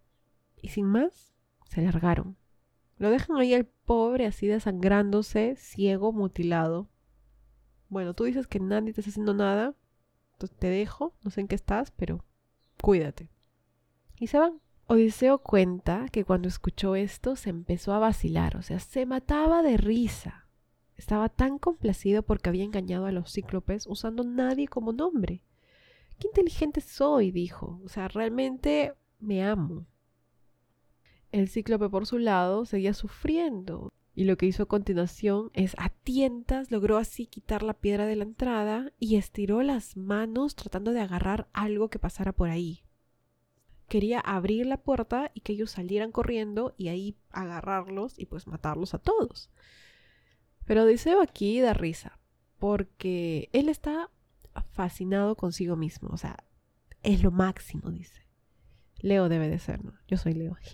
Y 0.60 0.68
sin 0.68 0.86
más, 0.86 1.34
se 1.68 1.82
largaron. 1.82 2.36
Lo 2.98 3.10
dejan 3.10 3.36
ahí 3.36 3.54
al 3.54 3.66
pobre 3.66 4.26
así 4.26 4.46
desangrándose, 4.46 5.56
ciego, 5.56 6.12
mutilado. 6.12 6.88
Bueno, 7.88 8.14
tú 8.14 8.24
dices 8.24 8.46
que 8.46 8.58
nadie 8.58 8.92
te 8.92 9.00
está 9.00 9.10
haciendo 9.10 9.34
nada. 9.34 9.74
Entonces 10.32 10.58
te 10.58 10.68
dejo, 10.68 11.14
no 11.22 11.30
sé 11.30 11.42
en 11.42 11.48
qué 11.48 11.54
estás, 11.54 11.90
pero 11.90 12.24
cuídate. 12.82 13.30
Y 14.18 14.26
se 14.26 14.38
van. 14.38 14.60
Odiseo 14.88 15.38
cuenta 15.38 16.06
que 16.12 16.24
cuando 16.24 16.46
escuchó 16.46 16.94
esto 16.94 17.34
se 17.34 17.50
empezó 17.50 17.92
a 17.92 17.98
vacilar, 17.98 18.56
o 18.56 18.62
sea, 18.62 18.78
se 18.78 19.04
mataba 19.04 19.62
de 19.62 19.76
risa. 19.76 20.45
Estaba 20.96 21.28
tan 21.28 21.58
complacido 21.58 22.22
porque 22.22 22.48
había 22.48 22.64
engañado 22.64 23.06
a 23.06 23.12
los 23.12 23.32
cíclopes 23.32 23.86
usando 23.86 24.24
nadie 24.24 24.68
como 24.68 24.92
nombre. 24.92 25.42
Qué 26.18 26.28
inteligente 26.28 26.80
soy, 26.80 27.30
dijo. 27.30 27.80
O 27.84 27.88
sea, 27.88 28.08
realmente 28.08 28.94
me 29.20 29.44
amo. 29.44 29.86
El 31.32 31.48
cíclope 31.48 31.88
por 31.88 32.06
su 32.06 32.18
lado 32.18 32.64
seguía 32.64 32.94
sufriendo 32.94 33.92
y 34.14 34.24
lo 34.24 34.38
que 34.38 34.46
hizo 34.46 34.62
a 34.62 34.66
continuación 34.66 35.50
es 35.52 35.74
a 35.76 35.90
tientas 35.90 36.70
logró 36.70 36.96
así 36.96 37.26
quitar 37.26 37.62
la 37.62 37.74
piedra 37.74 38.06
de 38.06 38.16
la 38.16 38.24
entrada 38.24 38.92
y 38.98 39.16
estiró 39.16 39.62
las 39.62 39.96
manos 39.96 40.54
tratando 40.54 40.92
de 40.92 41.00
agarrar 41.00 41.48
algo 41.52 41.90
que 41.90 41.98
pasara 41.98 42.32
por 42.32 42.48
ahí 42.48 42.86
quería 43.88 44.20
abrir 44.20 44.66
la 44.66 44.78
puerta 44.78 45.30
y 45.34 45.40
que 45.40 45.52
ellos 45.52 45.70
salieran 45.70 46.12
corriendo 46.12 46.74
y 46.76 46.88
ahí 46.88 47.16
agarrarlos 47.30 48.18
y 48.18 48.26
pues 48.26 48.46
matarlos 48.46 48.94
a 48.94 48.98
todos. 48.98 49.50
Pero 50.66 50.82
Odiseo 50.82 51.22
aquí 51.22 51.60
da 51.60 51.72
risa, 51.72 52.18
porque 52.58 53.48
él 53.52 53.68
está 53.68 54.10
fascinado 54.72 55.36
consigo 55.36 55.76
mismo, 55.76 56.10
o 56.12 56.16
sea, 56.16 56.36
es 57.02 57.22
lo 57.22 57.30
máximo, 57.30 57.90
dice. 57.90 58.26
Leo 58.98 59.28
debe 59.28 59.48
de 59.48 59.58
ser, 59.58 59.84
¿no? 59.84 59.94
Yo 60.08 60.16
soy 60.16 60.34
Leo. 60.34 60.56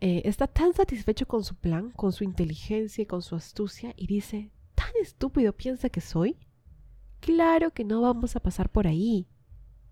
Eh, 0.00 0.22
está 0.26 0.46
tan 0.46 0.74
satisfecho 0.74 1.26
con 1.26 1.42
su 1.42 1.56
plan, 1.56 1.90
con 1.90 2.12
su 2.12 2.22
inteligencia 2.22 3.02
y 3.02 3.06
con 3.06 3.20
su 3.20 3.34
astucia 3.34 3.94
y 3.96 4.06
dice, 4.06 4.52
¿tan 4.76 4.92
estúpido 5.02 5.52
piensa 5.54 5.88
que 5.88 6.00
soy? 6.00 6.38
Claro 7.18 7.72
que 7.72 7.82
no 7.82 8.00
vamos 8.00 8.36
a 8.36 8.40
pasar 8.40 8.70
por 8.70 8.86
ahí. 8.86 9.26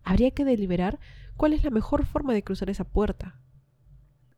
Habría 0.04 0.30
que 0.30 0.44
deliberar 0.44 1.00
cuál 1.36 1.54
es 1.54 1.64
la 1.64 1.70
mejor 1.70 2.06
forma 2.06 2.34
de 2.34 2.44
cruzar 2.44 2.70
esa 2.70 2.84
puerta. 2.84 3.40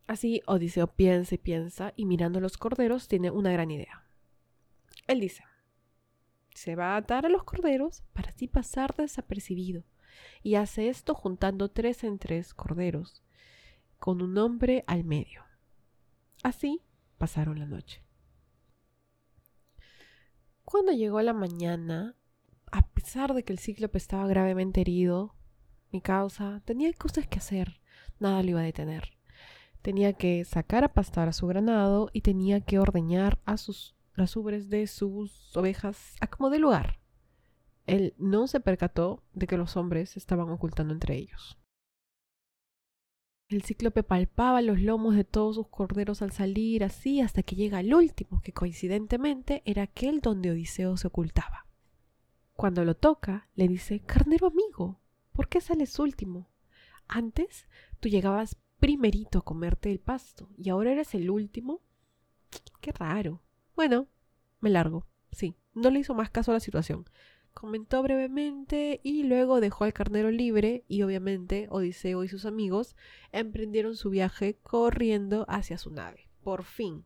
Así 0.06 0.40
Odiseo 0.46 0.86
piensa 0.86 1.34
y 1.34 1.38
piensa 1.38 1.92
y 1.96 2.06
mirando 2.06 2.40
los 2.40 2.56
corderos 2.56 3.06
tiene 3.06 3.30
una 3.30 3.52
gran 3.52 3.70
idea. 3.70 4.07
Él 5.08 5.20
dice, 5.20 5.42
se 6.54 6.76
va 6.76 6.94
a 6.94 6.98
atar 6.98 7.26
a 7.26 7.30
los 7.30 7.42
corderos 7.44 8.04
para 8.12 8.30
así 8.30 8.46
pasar 8.46 8.94
desapercibido 8.94 9.84
y 10.42 10.54
hace 10.56 10.88
esto 10.88 11.14
juntando 11.14 11.70
tres 11.70 12.04
en 12.04 12.18
tres 12.18 12.54
corderos 12.54 13.22
con 13.98 14.22
un 14.22 14.36
hombre 14.38 14.84
al 14.86 15.04
medio. 15.04 15.44
Así 16.42 16.82
pasaron 17.16 17.58
la 17.58 17.66
noche. 17.66 18.04
Cuando 20.64 20.92
llegó 20.92 21.22
la 21.22 21.32
mañana, 21.32 22.14
a 22.70 22.86
pesar 22.88 23.32
de 23.32 23.42
que 23.42 23.54
el 23.54 23.58
cíclope 23.58 23.96
estaba 23.96 24.26
gravemente 24.26 24.82
herido, 24.82 25.34
mi 25.90 26.02
causa, 26.02 26.60
tenía 26.66 26.92
cosas 26.92 27.26
que 27.26 27.38
hacer, 27.38 27.80
nada 28.20 28.42
lo 28.42 28.50
iba 28.50 28.60
a 28.60 28.64
detener. 28.64 29.16
Tenía 29.80 30.12
que 30.12 30.44
sacar 30.44 30.84
a 30.84 30.92
pastar 30.92 31.28
a 31.28 31.32
su 31.32 31.46
granado 31.46 32.10
y 32.12 32.20
tenía 32.20 32.60
que 32.60 32.78
ordeñar 32.78 33.38
a 33.46 33.56
sus 33.56 33.96
las 34.18 34.36
ubres 34.36 34.68
de 34.68 34.86
sus 34.86 35.56
ovejas 35.56 36.16
a 36.20 36.50
de 36.50 36.58
lugar. 36.58 37.00
Él 37.86 38.14
no 38.18 38.46
se 38.46 38.60
percató 38.60 39.22
de 39.32 39.46
que 39.46 39.56
los 39.56 39.76
hombres 39.76 40.16
estaban 40.16 40.50
ocultando 40.50 40.92
entre 40.92 41.16
ellos. 41.16 41.58
El 43.48 43.62
cíclope 43.62 44.02
palpaba 44.02 44.60
los 44.60 44.78
lomos 44.78 45.14
de 45.14 45.24
todos 45.24 45.54
sus 45.54 45.68
corderos 45.68 46.20
al 46.20 46.32
salir 46.32 46.84
así 46.84 47.22
hasta 47.22 47.42
que 47.42 47.56
llega 47.56 47.78
al 47.78 47.94
último, 47.94 48.42
que 48.42 48.52
coincidentemente 48.52 49.62
era 49.64 49.84
aquel 49.84 50.20
donde 50.20 50.50
Odiseo 50.50 50.98
se 50.98 51.06
ocultaba. 51.06 51.66
Cuando 52.52 52.84
lo 52.84 52.94
toca, 52.94 53.48
le 53.54 53.66
dice 53.68 54.00
Carnero 54.00 54.48
amigo, 54.48 55.00
¿Por 55.38 55.48
qué 55.48 55.60
sales 55.60 56.00
último? 56.00 56.50
Antes 57.06 57.68
tú 58.00 58.08
llegabas 58.08 58.56
primerito 58.80 59.38
a 59.38 59.44
comerte 59.44 59.88
el 59.88 60.00
pasto 60.00 60.50
y 60.58 60.68
ahora 60.68 60.90
eres 60.90 61.14
el 61.14 61.30
último. 61.30 61.80
Qué 62.80 62.90
raro. 62.90 63.40
Bueno, 63.78 64.08
me 64.58 64.70
largo. 64.70 65.06
Sí, 65.30 65.54
no 65.72 65.90
le 65.90 66.00
hizo 66.00 66.12
más 66.12 66.30
caso 66.30 66.50
a 66.50 66.54
la 66.54 66.58
situación. 66.58 67.08
comentó 67.54 68.02
brevemente 68.02 68.98
y 69.04 69.22
luego 69.22 69.60
dejó 69.60 69.84
al 69.84 69.92
carnero 69.92 70.32
libre 70.32 70.84
y 70.88 71.02
obviamente 71.02 71.68
Odiseo 71.70 72.24
y 72.24 72.28
sus 72.28 72.44
amigos 72.44 72.96
emprendieron 73.30 73.94
su 73.94 74.10
viaje 74.10 74.58
corriendo 74.64 75.46
hacia 75.48 75.78
su 75.78 75.92
nave. 75.92 76.28
Por 76.42 76.64
fin. 76.64 77.04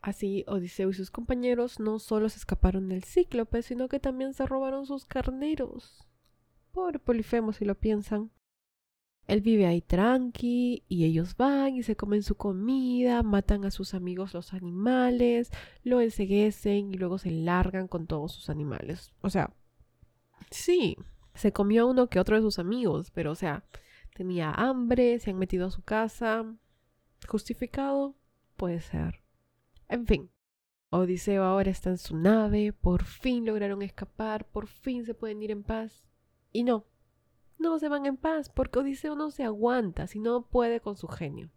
Así, 0.00 0.44
Odiseo 0.46 0.88
y 0.90 0.94
sus 0.94 1.10
compañeros 1.10 1.80
no 1.80 1.98
solo 1.98 2.28
se 2.28 2.38
escaparon 2.38 2.88
del 2.88 3.02
cíclope, 3.02 3.62
sino 3.62 3.88
que 3.88 3.98
también 3.98 4.34
se 4.34 4.46
robaron 4.46 4.86
sus 4.86 5.06
carneros. 5.06 6.06
Pobre 6.70 7.00
Polifemo 7.00 7.52
si 7.52 7.64
lo 7.64 7.74
piensan. 7.74 8.30
Él 9.26 9.40
vive 9.40 9.66
ahí 9.66 9.80
tranqui 9.80 10.84
y 10.88 11.04
ellos 11.04 11.36
van 11.36 11.76
y 11.76 11.82
se 11.82 11.96
comen 11.96 12.22
su 12.22 12.36
comida, 12.36 13.22
matan 13.22 13.64
a 13.64 13.70
sus 13.70 13.94
amigos 13.94 14.34
los 14.34 14.52
animales, 14.52 15.50
lo 15.82 16.00
enseguecen 16.00 16.92
y 16.92 16.98
luego 16.98 17.18
se 17.18 17.30
largan 17.30 17.88
con 17.88 18.06
todos 18.06 18.32
sus 18.32 18.50
animales. 18.50 19.14
O 19.22 19.30
sea, 19.30 19.50
sí, 20.50 20.96
se 21.34 21.52
comió 21.52 21.86
uno 21.86 22.08
que 22.08 22.20
otro 22.20 22.36
de 22.36 22.42
sus 22.42 22.58
amigos, 22.58 23.10
pero 23.10 23.32
o 23.32 23.34
sea, 23.34 23.64
tenía 24.14 24.50
hambre, 24.52 25.18
se 25.18 25.30
han 25.30 25.38
metido 25.38 25.66
a 25.66 25.70
su 25.70 25.82
casa. 25.82 26.44
¿Justificado? 27.26 28.14
Puede 28.56 28.80
ser. 28.80 29.22
En 29.88 30.06
fin, 30.06 30.30
Odiseo 30.90 31.44
ahora 31.44 31.70
está 31.70 31.90
en 31.90 31.98
su 31.98 32.16
nave, 32.16 32.72
por 32.72 33.04
fin 33.04 33.46
lograron 33.46 33.82
escapar, 33.82 34.46
por 34.46 34.66
fin 34.68 35.04
se 35.04 35.14
pueden 35.14 35.42
ir 35.42 35.50
en 35.50 35.62
paz. 35.62 36.04
Y 36.52 36.62
no, 36.62 36.86
no 37.58 37.78
se 37.78 37.88
van 37.88 38.06
en 38.06 38.16
paz, 38.16 38.48
porque 38.48 38.78
Odiseo 38.78 39.14
no 39.14 39.30
se 39.30 39.44
aguanta, 39.44 40.06
si 40.06 40.18
no 40.18 40.42
puede 40.42 40.80
con 40.80 40.96
su 40.96 41.08
genio. 41.08 41.50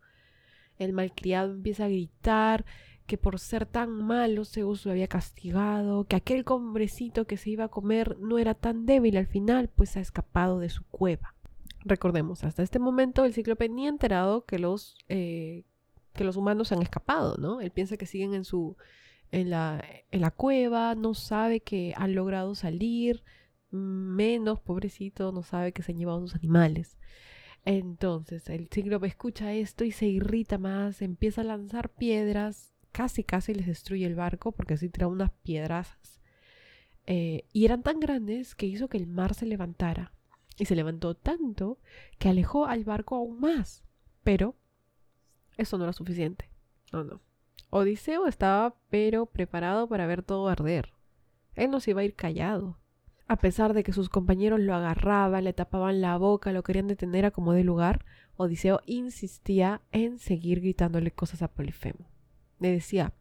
El 0.78 0.94
malcriado 0.94 1.52
empieza 1.54 1.86
a 1.86 1.90
gritar 1.90 2.66
que 3.08 3.18
por 3.18 3.40
ser 3.40 3.66
tan 3.66 3.90
malo 3.90 4.46
Zeus 4.46 4.86
lo 4.86 4.92
había 4.92 5.08
castigado, 5.08 6.04
que 6.04 6.18
aquel 6.18 6.44
hombrecito 6.48 7.26
que 7.26 7.38
se 7.38 7.52
iba 7.52 7.66
a 7.66 7.70
comer 7.70 8.18
no 8.20 8.38
era 8.38 8.54
tan 8.54 8.86
débil 8.86 9.18
al 9.18 9.28
final, 9.28 9.70
pues 9.70 9.96
ha 9.98 10.02
escapado 10.02 10.60
de 10.60 10.70
su 10.70 10.84
cueva. 10.86 11.34
Recordemos, 11.86 12.44
hasta 12.44 12.64
este 12.64 12.80
momento 12.80 13.24
el 13.24 13.34
cíclope 13.34 13.70
ni 13.70 13.86
ha 13.86 13.90
enterado 13.90 14.46
que 14.46 14.60
los, 14.60 14.98
eh, 15.08 15.64
que 16.14 16.26
los 16.26 16.36
humanos 16.36 16.74
han 16.74 16.82
escapado, 16.82 17.38
¿no? 17.38 17.62
Él 17.62 17.72
piensa 17.72 17.96
que 17.96 18.06
siguen 18.06 18.34
en 18.34 18.44
su 18.44 18.76
en 19.32 19.50
la, 19.50 19.84
en 20.12 20.22
la 20.22 20.32
cueva, 20.32 20.96
no 20.96 21.14
sabe 21.14 21.60
que 21.60 21.94
han 21.98 22.16
logrado 22.16 22.56
salir, 22.56 23.24
menos, 23.72 24.60
pobrecito, 24.60 25.32
no 25.32 25.44
sabe 25.44 25.72
que 25.72 25.84
se 25.84 25.92
han 25.92 25.98
llevado 25.98 26.22
sus 26.22 26.36
animales. 26.36 26.98
Entonces 27.66 28.50
el 28.50 28.70
cíclope 28.70 29.08
escucha 29.08 29.54
esto 29.54 29.84
y 29.84 29.92
se 29.92 30.06
irrita 30.06 30.58
más, 30.58 31.02
empieza 31.02 31.42
a 31.42 31.44
lanzar 31.44 31.90
piedras, 31.90 32.74
casi 32.92 33.24
casi 33.24 33.54
les 33.54 33.68
destruye 33.68 34.06
el 34.06 34.16
barco 34.16 34.52
porque 34.52 34.76
así 34.76 34.90
tira 34.90 35.08
unas 35.08 35.32
piedras. 35.44 35.98
Eh, 37.06 37.46
y 37.54 37.66
eran 37.66 37.84
tan 37.84 38.00
grandes 38.00 38.56
que 38.56 38.66
hizo 38.66 38.88
que 38.90 38.98
el 38.98 39.08
mar 39.08 39.34
se 39.34 39.46
levantara. 39.46 40.14
Y 40.58 40.66
se 40.66 40.76
levantó 40.76 41.14
tanto 41.14 41.78
que 42.18 42.30
alejó 42.30 42.66
al 42.66 42.84
barco 42.84 43.16
aún 43.16 43.40
más. 43.40 43.84
Pero 44.24 44.56
eso 45.58 45.78
no 45.78 45.84
era 45.84 45.94
suficiente. 45.94 46.50
No, 46.92 47.04
no. 47.04 47.22
Odiseo 47.70 48.28
estaba 48.28 48.76
pero 48.90 49.26
preparado 49.26 49.88
para 49.88 50.08
ver 50.08 50.24
todo 50.24 50.48
arder. 50.48 50.94
Él 51.56 51.70
no 51.70 51.80
se 51.80 51.92
iba 51.92 52.02
a 52.02 52.06
ir 52.06 52.16
callado. 52.16 52.78
A 53.28 53.38
pesar 53.38 53.74
de 53.74 53.84
que 53.84 53.92
sus 53.92 54.10
compañeros 54.10 54.60
lo 54.60 54.74
agarraban, 54.74 55.44
le 55.44 55.54
tapaban 55.54 56.00
la 56.00 56.18
boca, 56.18 56.54
lo 56.54 56.64
querían 56.64 56.88
detener 56.88 57.26
a 57.26 57.32
como 57.32 57.54
de 57.54 57.64
lugar, 57.64 58.06
Odiseo 58.38 58.82
insistía 58.86 59.82
en 59.92 60.20
seguir 60.20 60.62
gritándole 60.62 61.12
cosas 61.12 61.42
a 61.42 61.50
Polifemo. 61.50 62.10
Le 62.60 62.72
decía, 62.72 63.14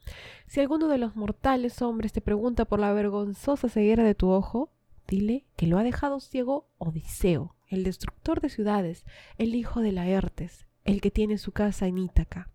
si 0.47 0.61
alguno 0.61 0.89
de 0.89 0.99
los 0.99 1.17
mortales 1.17 1.83
hombres 1.83 2.13
te 2.13 2.21
pregunta 2.21 2.65
por 2.65 2.79
la 2.79 2.93
vergonzosa 2.93 3.69
ceguera 3.69 4.05
de 4.05 4.15
tu 4.15 4.29
ojo, 4.29 4.71
dile 5.09 5.45
que 5.57 5.67
lo 5.67 5.79
ha 5.79 5.83
dejado 5.83 6.21
ciego 6.21 6.69
Odiseo, 6.79 7.57
el 7.69 7.83
destructor 7.83 8.41
de 8.41 8.49
ciudades, 8.49 9.05
el 9.39 9.55
hijo 9.55 9.81
de 9.81 9.93
Laertes, 9.93 10.67
el 10.85 11.01
que 11.01 11.11
tiene 11.11 11.37
su 11.37 11.53
casa 11.53 11.87
en 11.87 11.99
Ítaca. 11.99 12.51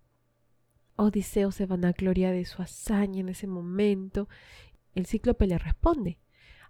Odiseo 0.96 1.52
se 1.52 1.66
vanagloria 1.66 2.32
de 2.32 2.46
su 2.46 2.62
hazaña 2.62 3.20
en 3.20 3.30
ese 3.30 3.48
momento. 3.48 4.30
El 4.96 5.06
cíclope 5.06 5.48
le 5.48 5.58
responde, 5.58 6.20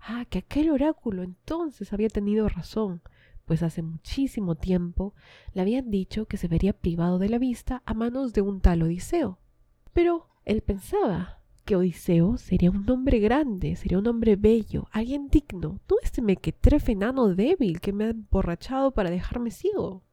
Ah, 0.02 0.26
que 0.26 0.40
aquel 0.40 0.72
oráculo 0.72 1.24
entonces 1.24 1.94
había 1.94 2.10
tenido 2.10 2.50
razón, 2.50 3.02
pues 3.46 3.62
hace 3.64 3.82
muchísimo 3.82 4.56
tiempo 4.56 5.14
le 5.54 5.62
habían 5.62 5.92
dicho 5.92 6.26
que 6.26 6.38
se 6.38 6.48
vería 6.48 6.74
privado 6.74 7.20
de 7.20 7.30
la 7.30 7.38
vista 7.38 7.84
a 7.86 7.94
manos 7.94 8.34
de 8.34 8.42
un 8.42 8.62
tal 8.62 8.82
Odiseo. 8.82 9.38
Pero 9.94 10.28
él 10.46 10.62
pensaba 10.62 11.42
que 11.66 11.76
Odiseo 11.76 12.38
sería 12.38 12.72
un 12.72 12.90
hombre 12.90 13.20
grande, 13.20 13.76
sería 13.76 14.00
un 14.00 14.08
hombre 14.08 14.36
bello, 14.36 14.88
alguien 14.92 15.28
digno, 15.28 15.80
no 15.88 15.96
este 16.02 16.22
mequetrefe 16.22 16.94
enano 16.94 17.28
débil 17.36 17.80
que 17.80 17.94
me 17.94 18.06
ha 18.06 18.10
emborrachado 18.10 18.92
para 18.92 19.12
dejarme 19.12 19.52
ciego. 19.52 20.04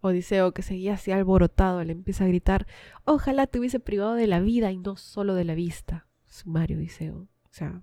Odiseo, 0.00 0.52
que 0.52 0.62
seguía 0.62 0.94
así 0.94 1.10
alborotado, 1.10 1.82
le 1.82 1.92
empieza 1.92 2.24
a 2.24 2.28
gritar, 2.28 2.68
ojalá 3.04 3.48
te 3.48 3.58
hubiese 3.58 3.80
privado 3.80 4.14
de 4.14 4.28
la 4.28 4.38
vida 4.38 4.70
y 4.70 4.78
no 4.78 4.94
solo 4.96 5.34
de 5.34 5.44
la 5.44 5.56
vista. 5.56 6.06
Sumario 6.26 6.78
Odiseo. 6.78 7.22
O 7.22 7.28
sea, 7.50 7.82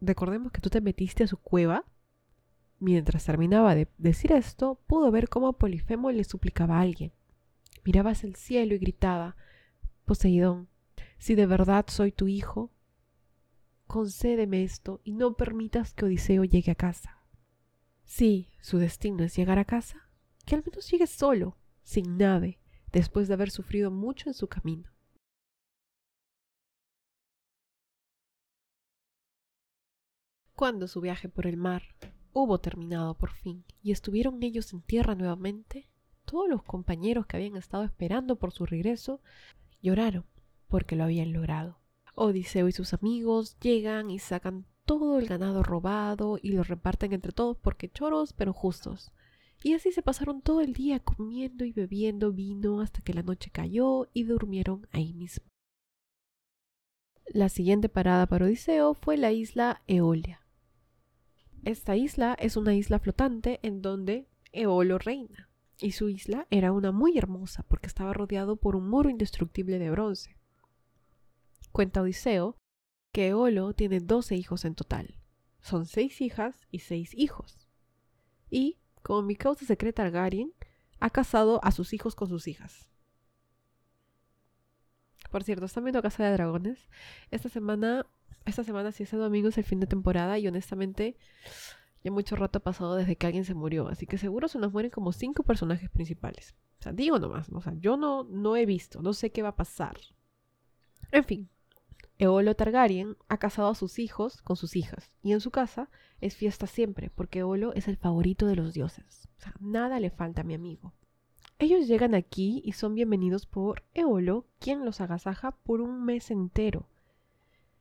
recordemos 0.00 0.52
que 0.52 0.60
tú 0.60 0.70
te 0.70 0.80
metiste 0.80 1.24
a 1.24 1.28
su 1.28 1.36
cueva. 1.36 1.84
Mientras 2.78 3.24
terminaba 3.24 3.74
de 3.74 3.88
decir 3.98 4.32
esto, 4.32 4.80
pudo 4.86 5.10
ver 5.10 5.28
cómo 5.28 5.54
Polifemo 5.54 6.10
le 6.10 6.24
suplicaba 6.24 6.78
a 6.78 6.82
alguien. 6.82 7.12
Miraba 7.84 8.10
hacia 8.10 8.28
el 8.28 8.36
cielo 8.36 8.74
y 8.74 8.78
gritaba, 8.78 9.36
Poseidón, 10.04 10.68
si 11.18 11.34
de 11.34 11.46
verdad 11.46 11.86
soy 11.88 12.12
tu 12.12 12.28
hijo, 12.28 12.70
concédeme 13.86 14.62
esto 14.62 15.00
y 15.04 15.12
no 15.12 15.34
permitas 15.36 15.94
que 15.94 16.04
Odiseo 16.04 16.44
llegue 16.44 16.72
a 16.72 16.76
casa. 16.76 17.22
Si 18.04 18.50
su 18.60 18.78
destino 18.78 19.24
es 19.24 19.36
llegar 19.36 19.58
a 19.58 19.64
casa, 19.64 20.08
que 20.44 20.54
al 20.54 20.64
menos 20.64 20.90
llegue 20.90 21.06
solo, 21.06 21.56
sin 21.82 22.16
nave, 22.18 22.60
después 22.92 23.28
de 23.28 23.34
haber 23.34 23.50
sufrido 23.50 23.90
mucho 23.90 24.28
en 24.28 24.34
su 24.34 24.48
camino. 24.48 24.90
Cuando 30.56 30.88
su 30.88 31.02
viaje 31.02 31.28
por 31.28 31.46
el 31.46 31.58
mar 31.58 31.82
hubo 32.32 32.58
terminado 32.58 33.12
por 33.12 33.30
fin 33.30 33.62
y 33.82 33.92
estuvieron 33.92 34.42
ellos 34.42 34.72
en 34.72 34.80
tierra 34.80 35.14
nuevamente, 35.14 35.90
todos 36.24 36.48
los 36.48 36.62
compañeros 36.62 37.26
que 37.26 37.36
habían 37.36 37.56
estado 37.56 37.84
esperando 37.84 38.36
por 38.36 38.52
su 38.52 38.64
regreso 38.64 39.20
lloraron 39.82 40.24
porque 40.66 40.96
lo 40.96 41.04
habían 41.04 41.34
logrado. 41.34 41.78
Odiseo 42.14 42.68
y 42.68 42.72
sus 42.72 42.94
amigos 42.94 43.58
llegan 43.60 44.10
y 44.10 44.18
sacan 44.18 44.64
todo 44.86 45.18
el 45.18 45.26
ganado 45.26 45.62
robado 45.62 46.38
y 46.40 46.52
lo 46.52 46.62
reparten 46.62 47.12
entre 47.12 47.32
todos 47.32 47.58
porque 47.58 47.90
choros 47.90 48.32
pero 48.32 48.54
justos. 48.54 49.12
Y 49.62 49.74
así 49.74 49.92
se 49.92 50.00
pasaron 50.00 50.40
todo 50.40 50.62
el 50.62 50.72
día 50.72 51.00
comiendo 51.00 51.66
y 51.66 51.72
bebiendo 51.72 52.32
vino 52.32 52.80
hasta 52.80 53.02
que 53.02 53.12
la 53.12 53.22
noche 53.22 53.50
cayó 53.50 54.08
y 54.14 54.24
durmieron 54.24 54.88
ahí 54.90 55.12
mismo. 55.12 55.44
La 57.26 57.50
siguiente 57.50 57.90
parada 57.90 58.24
para 58.26 58.46
Odiseo 58.46 58.94
fue 58.94 59.18
la 59.18 59.32
isla 59.32 59.82
Eolia. 59.86 60.45
Esta 61.66 61.96
isla 61.96 62.36
es 62.38 62.56
una 62.56 62.76
isla 62.76 63.00
flotante 63.00 63.58
en 63.64 63.82
donde 63.82 64.28
Eolo 64.52 64.98
reina, 64.98 65.48
y 65.80 65.90
su 65.90 66.08
isla 66.08 66.46
era 66.48 66.70
una 66.70 66.92
muy 66.92 67.18
hermosa 67.18 67.64
porque 67.64 67.88
estaba 67.88 68.12
rodeado 68.12 68.54
por 68.54 68.76
un 68.76 68.88
muro 68.88 69.10
indestructible 69.10 69.80
de 69.80 69.90
bronce. 69.90 70.36
Cuenta 71.72 72.02
Odiseo 72.02 72.56
que 73.10 73.26
Eolo 73.30 73.72
tiene 73.72 73.98
doce 73.98 74.36
hijos 74.36 74.64
en 74.64 74.76
total. 74.76 75.18
Son 75.60 75.86
seis 75.86 76.20
hijas 76.20 76.68
y 76.70 76.78
seis 76.78 77.12
hijos. 77.14 77.66
Y, 78.48 78.78
como 79.02 79.22
mi 79.22 79.34
causa 79.34 79.66
secreta 79.66 80.04
Targaryen, 80.04 80.52
ha 81.00 81.10
casado 81.10 81.58
a 81.64 81.72
sus 81.72 81.92
hijos 81.94 82.14
con 82.14 82.28
sus 82.28 82.46
hijas. 82.46 82.86
Por 85.32 85.42
cierto, 85.42 85.64
están 85.64 85.82
viendo 85.82 86.00
Casa 86.00 86.22
de 86.22 86.30
Dragones. 86.30 86.78
Esta 87.32 87.48
semana 87.48 88.06
esta 88.46 88.64
semana 88.64 88.92
sí 88.92 89.02
es 89.02 89.12
el 89.12 89.18
domingo, 89.18 89.48
es 89.48 89.58
el 89.58 89.64
fin 89.64 89.80
de 89.80 89.86
temporada 89.86 90.38
y 90.38 90.48
honestamente 90.48 91.16
ya 92.02 92.10
mucho 92.10 92.36
rato 92.36 92.58
ha 92.58 92.62
pasado 92.62 92.94
desde 92.94 93.16
que 93.16 93.26
alguien 93.26 93.44
se 93.44 93.54
murió, 93.54 93.88
así 93.88 94.06
que 94.06 94.18
seguro 94.18 94.48
se 94.48 94.58
nos 94.58 94.72
mueren 94.72 94.90
como 94.90 95.12
cinco 95.12 95.42
personajes 95.42 95.90
principales. 95.90 96.54
O 96.78 96.82
sea, 96.82 96.92
digo 96.92 97.18
nomás, 97.18 97.48
o 97.50 97.60
sea, 97.60 97.74
yo 97.78 97.96
no, 97.96 98.24
no 98.24 98.56
he 98.56 98.64
visto, 98.64 99.02
no 99.02 99.12
sé 99.12 99.30
qué 99.30 99.42
va 99.42 99.50
a 99.50 99.56
pasar. 99.56 99.96
En 101.10 101.24
fin, 101.24 101.48
Eolo 102.18 102.54
Targaryen 102.54 103.16
ha 103.28 103.38
casado 103.38 103.68
a 103.68 103.74
sus 103.74 103.98
hijos 103.98 104.40
con 104.42 104.56
sus 104.56 104.76
hijas 104.76 105.10
y 105.22 105.32
en 105.32 105.40
su 105.40 105.50
casa 105.50 105.90
es 106.20 106.34
fiesta 106.34 106.66
siempre 106.66 107.10
porque 107.10 107.40
Eolo 107.40 107.74
es 107.74 107.88
el 107.88 107.96
favorito 107.96 108.46
de 108.46 108.56
los 108.56 108.72
dioses. 108.72 109.28
O 109.38 109.40
sea, 109.42 109.54
nada 109.60 110.00
le 110.00 110.10
falta 110.10 110.40
a 110.40 110.44
mi 110.44 110.54
amigo. 110.54 110.94
Ellos 111.58 111.86
llegan 111.86 112.14
aquí 112.14 112.62
y 112.64 112.72
son 112.72 112.94
bienvenidos 112.94 113.46
por 113.46 113.82
Eolo, 113.94 114.46
quien 114.58 114.84
los 114.84 115.00
agasaja 115.00 115.52
por 115.52 115.80
un 115.80 116.04
mes 116.04 116.30
entero. 116.30 116.88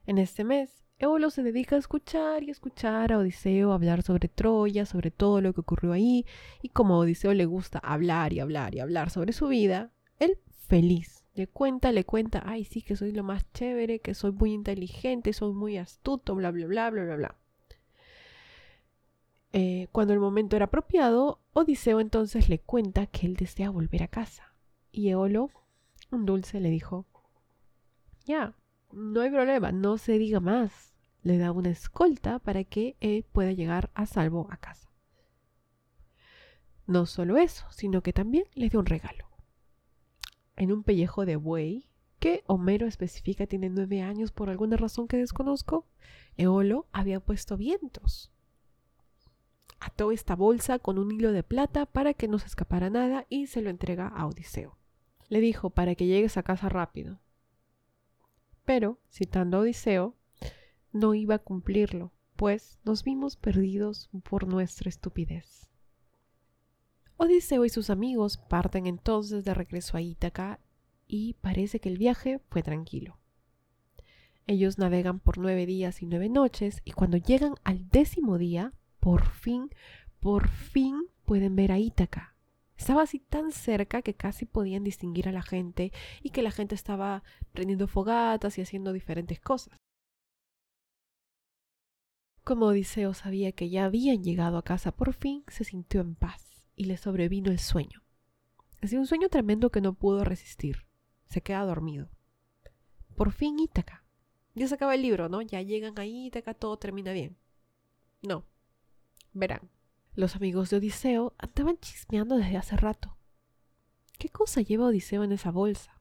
En 0.07 0.19
este 0.19 0.43
mes, 0.43 0.83
Eolo 0.99 1.31
se 1.31 1.41
dedica 1.41 1.75
a 1.75 1.79
escuchar 1.79 2.43
y 2.43 2.51
escuchar 2.51 3.11
a 3.11 3.17
Odiseo 3.17 3.73
hablar 3.73 4.03
sobre 4.03 4.27
Troya, 4.27 4.85
sobre 4.85 5.09
todo 5.09 5.41
lo 5.41 5.51
que 5.53 5.61
ocurrió 5.61 5.93
ahí, 5.93 6.25
y 6.61 6.69
como 6.69 6.93
a 6.93 6.99
Odiseo 6.99 7.33
le 7.33 7.45
gusta 7.45 7.79
hablar 7.79 8.31
y 8.31 8.39
hablar 8.39 8.75
y 8.75 8.79
hablar 8.79 9.09
sobre 9.09 9.33
su 9.33 9.47
vida, 9.47 9.91
él 10.19 10.37
feliz 10.67 11.23
Le 11.33 11.47
cuenta, 11.47 11.91
le 11.91 12.05
cuenta, 12.05 12.43
ay, 12.45 12.63
sí, 12.63 12.81
que 12.81 12.95
soy 12.95 13.11
lo 13.11 13.23
más 13.23 13.51
chévere, 13.51 13.99
que 13.99 14.13
soy 14.13 14.31
muy 14.31 14.53
inteligente, 14.53 15.33
soy 15.33 15.53
muy 15.53 15.77
astuto, 15.77 16.35
bla, 16.35 16.51
bla, 16.51 16.67
bla, 16.67 16.89
bla, 16.91 17.03
bla, 17.03 17.15
bla. 17.15 17.35
Eh, 19.51 19.87
cuando 19.91 20.13
el 20.13 20.19
momento 20.19 20.55
era 20.55 20.65
apropiado, 20.65 21.39
Odiseo 21.53 21.99
entonces 21.99 22.47
le 22.47 22.59
cuenta 22.59 23.07
que 23.07 23.25
él 23.25 23.35
desea 23.35 23.69
volver 23.69 24.03
a 24.03 24.07
casa. 24.07 24.53
Y 24.91 25.09
Eolo, 25.09 25.49
un 26.11 26.25
dulce, 26.25 26.61
le 26.61 26.69
dijo, 26.69 27.05
ya, 28.25 28.55
no 28.95 29.21
hay 29.21 29.29
problema, 29.29 29.71
no 29.71 29.97
se 29.97 30.17
diga 30.17 30.39
más. 30.39 30.93
Le 31.21 31.37
da 31.37 31.51
una 31.51 31.69
escolta 31.69 32.39
para 32.39 32.63
que 32.63 32.95
él 33.01 33.25
pueda 33.31 33.51
llegar 33.51 33.91
a 33.93 34.05
salvo 34.05 34.47
a 34.51 34.57
casa. 34.57 34.89
No 36.87 37.05
solo 37.05 37.37
eso, 37.37 37.65
sino 37.71 38.01
que 38.01 38.13
también 38.13 38.45
le 38.53 38.69
dio 38.69 38.79
un 38.79 38.85
regalo. 38.85 39.27
En 40.55 40.71
un 40.71 40.83
pellejo 40.83 41.25
de 41.25 41.35
buey, 41.35 41.89
que 42.19 42.43
Homero 42.47 42.87
especifica 42.87 43.47
tiene 43.47 43.69
nueve 43.69 44.01
años 44.01 44.31
por 44.31 44.49
alguna 44.49 44.77
razón 44.77 45.07
que 45.07 45.17
desconozco, 45.17 45.85
Eolo 46.37 46.87
había 46.91 47.19
puesto 47.19 47.57
vientos. 47.57 48.31
Ató 49.79 50.11
esta 50.11 50.35
bolsa 50.35 50.79
con 50.79 50.97
un 50.97 51.11
hilo 51.11 51.31
de 51.33 51.43
plata 51.43 51.85
para 51.85 52.13
que 52.13 52.27
no 52.27 52.39
se 52.39 52.47
escapara 52.47 52.89
nada 52.89 53.25
y 53.29 53.47
se 53.47 53.61
lo 53.61 53.69
entrega 53.69 54.07
a 54.07 54.25
Odiseo. 54.25 54.77
Le 55.27 55.41
dijo 55.41 55.69
para 55.69 55.95
que 55.95 56.05
llegues 56.05 56.37
a 56.37 56.43
casa 56.43 56.69
rápido. 56.69 57.19
Pero, 58.65 58.99
citando 59.09 59.57
a 59.57 59.59
Odiseo, 59.61 60.15
no 60.91 61.13
iba 61.13 61.35
a 61.35 61.39
cumplirlo, 61.39 62.11
pues 62.35 62.79
nos 62.83 63.03
vimos 63.03 63.37
perdidos 63.37 64.09
por 64.23 64.47
nuestra 64.47 64.89
estupidez. 64.89 65.69
Odiseo 67.17 67.63
y 67.63 67.69
sus 67.69 67.89
amigos 67.89 68.37
parten 68.37 68.87
entonces 68.87 69.45
de 69.45 69.53
regreso 69.53 69.95
a 69.95 70.01
Ítaca 70.01 70.59
y 71.07 71.35
parece 71.35 71.79
que 71.79 71.89
el 71.89 71.97
viaje 71.97 72.39
fue 72.49 72.63
tranquilo. 72.63 73.19
Ellos 74.47 74.77
navegan 74.77 75.19
por 75.19 75.37
nueve 75.37 75.65
días 75.65 76.01
y 76.01 76.05
nueve 76.05 76.29
noches 76.29 76.81
y 76.83 76.91
cuando 76.91 77.17
llegan 77.17 77.55
al 77.63 77.89
décimo 77.89 78.37
día, 78.37 78.73
por 78.99 79.25
fin, 79.25 79.69
por 80.19 80.49
fin 80.49 81.07
pueden 81.23 81.55
ver 81.55 81.71
a 81.71 81.79
Ítaca. 81.79 82.34
Estaba 82.77 83.03
así 83.03 83.19
tan 83.19 83.51
cerca 83.51 84.01
que 84.01 84.13
casi 84.13 84.45
podían 84.45 84.83
distinguir 84.83 85.29
a 85.29 85.31
la 85.31 85.41
gente 85.41 85.91
y 86.21 86.31
que 86.31 86.41
la 86.41 86.51
gente 86.51 86.75
estaba 86.75 87.23
prendiendo 87.53 87.87
fogatas 87.87 88.57
y 88.57 88.61
haciendo 88.61 88.93
diferentes 88.93 89.39
cosas. 89.39 89.77
Como 92.43 92.67
Odiseo 92.67 93.13
sabía 93.13 93.53
que 93.53 93.69
ya 93.69 93.85
habían 93.85 94.23
llegado 94.23 94.57
a 94.57 94.63
casa 94.63 94.91
por 94.91 95.13
fin, 95.13 95.43
se 95.47 95.63
sintió 95.63 96.01
en 96.01 96.15
paz 96.15 96.69
y 96.75 96.85
le 96.85 96.97
sobrevino 96.97 97.49
el 97.49 97.59
sueño. 97.59 98.03
Hacía 98.81 98.99
un 98.99 99.07
sueño 99.07 99.29
tremendo 99.29 99.71
que 99.71 99.81
no 99.81 99.93
pudo 99.93 100.23
resistir. 100.23 100.85
Se 101.25 101.41
queda 101.41 101.65
dormido. 101.65 102.09
Por 103.15 103.31
fin 103.31 103.57
Ítaca. 103.57 104.03
Ya 104.53 104.67
se 104.67 104.75
acaba 104.75 104.93
el 104.93 105.01
libro, 105.01 105.27
¿no? 105.27 105.41
Ya 105.41 105.61
llegan 105.61 105.97
a 105.97 106.05
Ítaca, 106.05 106.53
todo 106.53 106.77
termina 106.77 107.13
bien. 107.13 107.35
No. 108.21 108.45
Verán. 109.33 109.71
Los 110.15 110.37
amigos 110.37 110.69
de 110.69 110.77
Odiseo 110.77 111.33
andaban 111.37 111.77
chismeando 111.77 112.37
desde 112.37 112.55
hace 112.55 112.77
rato. 112.77 113.17
¿Qué 114.17 114.29
cosa 114.29 114.61
lleva 114.61 114.85
Odiseo 114.85 115.25
en 115.25 115.33
esa 115.33 115.51
bolsa? 115.51 115.99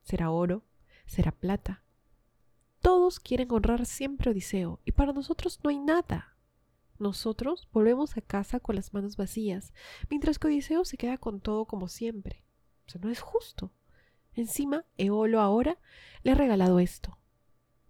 ¿Será 0.00 0.30
oro? 0.30 0.64
¿Será 1.04 1.32
plata? 1.32 1.84
Todos 2.80 3.20
quieren 3.20 3.52
honrar 3.52 3.84
siempre 3.84 4.30
a 4.30 4.32
Odiseo 4.32 4.80
y 4.86 4.92
para 4.92 5.12
nosotros 5.12 5.60
no 5.62 5.68
hay 5.68 5.78
nada. 5.78 6.38
Nosotros 6.98 7.68
volvemos 7.72 8.16
a 8.16 8.22
casa 8.22 8.58
con 8.58 8.74
las 8.74 8.94
manos 8.94 9.18
vacías, 9.18 9.74
mientras 10.08 10.38
que 10.38 10.46
Odiseo 10.46 10.86
se 10.86 10.96
queda 10.96 11.18
con 11.18 11.40
todo 11.40 11.66
como 11.66 11.88
siempre. 11.88 12.42
Eso 12.86 12.98
no 13.00 13.10
es 13.10 13.20
justo. 13.20 13.70
Encima, 14.32 14.86
Eolo 14.96 15.42
ahora 15.42 15.78
le 16.22 16.32
ha 16.32 16.36
regalado 16.36 16.78
esto. 16.78 17.18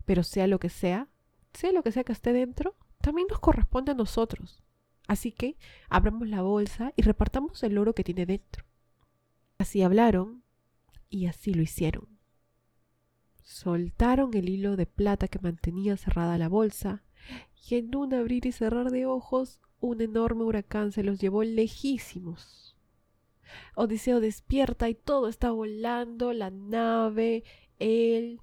Pero 0.07 0.25
sea 0.25 0.49
lo 0.49 0.59
que 0.59 0.71
sea, 0.71 1.09
sea 1.53 1.71
lo 1.71 1.85
que 1.85 1.93
sea 1.93 2.03
que 2.03 2.13
esté 2.13 2.33
dentro, 2.33 2.75
también 3.01 3.29
nos 3.31 3.39
corresponde 3.39 3.93
a 3.93 3.95
nosotros. 3.95 4.66
Así 5.07 5.33
que 5.33 5.57
abramos 5.89 6.29
la 6.29 6.43
bolsa 6.43 6.93
y 6.97 7.03
repartamos 7.03 7.63
el 7.63 7.79
oro 7.79 7.95
que 7.95 8.05
tiene 8.05 8.27
dentro. 8.27 8.65
Así 9.59 9.83
hablaron 9.83 10.43
y 11.09 11.27
así 11.27 11.55
lo 11.55 11.63
hicieron. 11.63 12.09
Soltaron 13.43 14.35
el 14.35 14.49
hilo 14.49 14.77
de 14.77 14.87
plata 14.87 15.29
que 15.29 15.39
mantenía 15.39 15.97
cerrada 15.97 16.37
la 16.39 16.49
bolsa 16.49 17.05
y 17.69 17.77
en 17.77 17.95
un 17.95 18.13
abrir 18.13 18.47
y 18.47 18.53
cerrar 18.53 18.91
de 18.91 19.07
ojos 19.07 19.61
un 19.81 20.01
enorme 20.01 20.43
huracán 20.43 20.93
se 20.93 21.03
los 21.03 21.21
llevó 21.21 21.45
lejísimos. 21.45 22.77
Odiseo 23.75 24.21
despierta 24.21 24.89
y 24.89 24.95
todo 24.95 25.29
está 25.29 25.51
volando, 25.51 26.33
la 26.33 26.51
nave, 26.51 27.45
él 27.79 28.41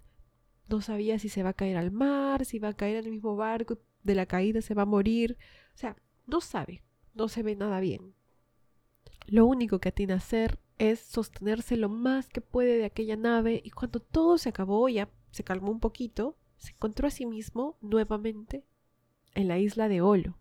no 0.69 0.81
sabía 0.81 1.19
si 1.19 1.29
se 1.29 1.43
va 1.43 1.49
a 1.49 1.53
caer 1.53 1.77
al 1.77 1.91
mar, 1.91 2.45
si 2.45 2.59
va 2.59 2.69
a 2.69 2.73
caer 2.73 2.97
en 2.97 3.05
el 3.05 3.11
mismo 3.11 3.35
barco, 3.35 3.79
de 4.03 4.15
la 4.15 4.25
caída 4.25 4.61
se 4.61 4.73
va 4.73 4.83
a 4.83 4.85
morir, 4.85 5.37
o 5.75 5.77
sea, 5.77 5.95
no 6.25 6.41
sabe, 6.41 6.83
no 7.13 7.27
se 7.27 7.43
ve 7.43 7.55
nada 7.55 7.79
bien. 7.79 8.13
Lo 9.25 9.45
único 9.45 9.79
que 9.79 9.91
tiene 9.91 10.13
a 10.13 10.17
hacer 10.17 10.59
es 10.77 10.99
sostenerse 10.99 11.77
lo 11.77 11.89
más 11.89 12.29
que 12.29 12.41
puede 12.41 12.77
de 12.77 12.85
aquella 12.85 13.15
nave 13.15 13.61
y 13.63 13.71
cuando 13.71 13.99
todo 13.99 14.37
se 14.37 14.49
acabó, 14.49 14.89
ya 14.89 15.09
se 15.31 15.43
calmó 15.43 15.71
un 15.71 15.79
poquito, 15.79 16.35
se 16.57 16.71
encontró 16.71 17.07
a 17.07 17.11
sí 17.11 17.25
mismo 17.25 17.77
nuevamente 17.81 18.65
en 19.33 19.47
la 19.47 19.59
isla 19.59 19.87
de 19.87 20.01
Olo. 20.01 20.37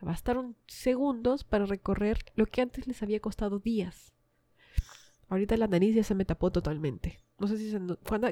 Bastaron 0.00 0.56
segundos 0.66 1.44
para 1.44 1.66
recorrer 1.66 2.24
lo 2.34 2.46
que 2.46 2.62
antes 2.62 2.86
les 2.86 3.02
había 3.02 3.20
costado 3.20 3.58
días. 3.58 4.14
Ahorita 5.28 5.56
la 5.56 5.68
nariz 5.68 5.94
ya 5.94 6.04
se 6.04 6.14
me 6.14 6.24
tapó 6.24 6.50
totalmente. 6.50 7.20
No 7.38 7.46
sé 7.46 7.58
si 7.58 7.70
se 7.70 7.80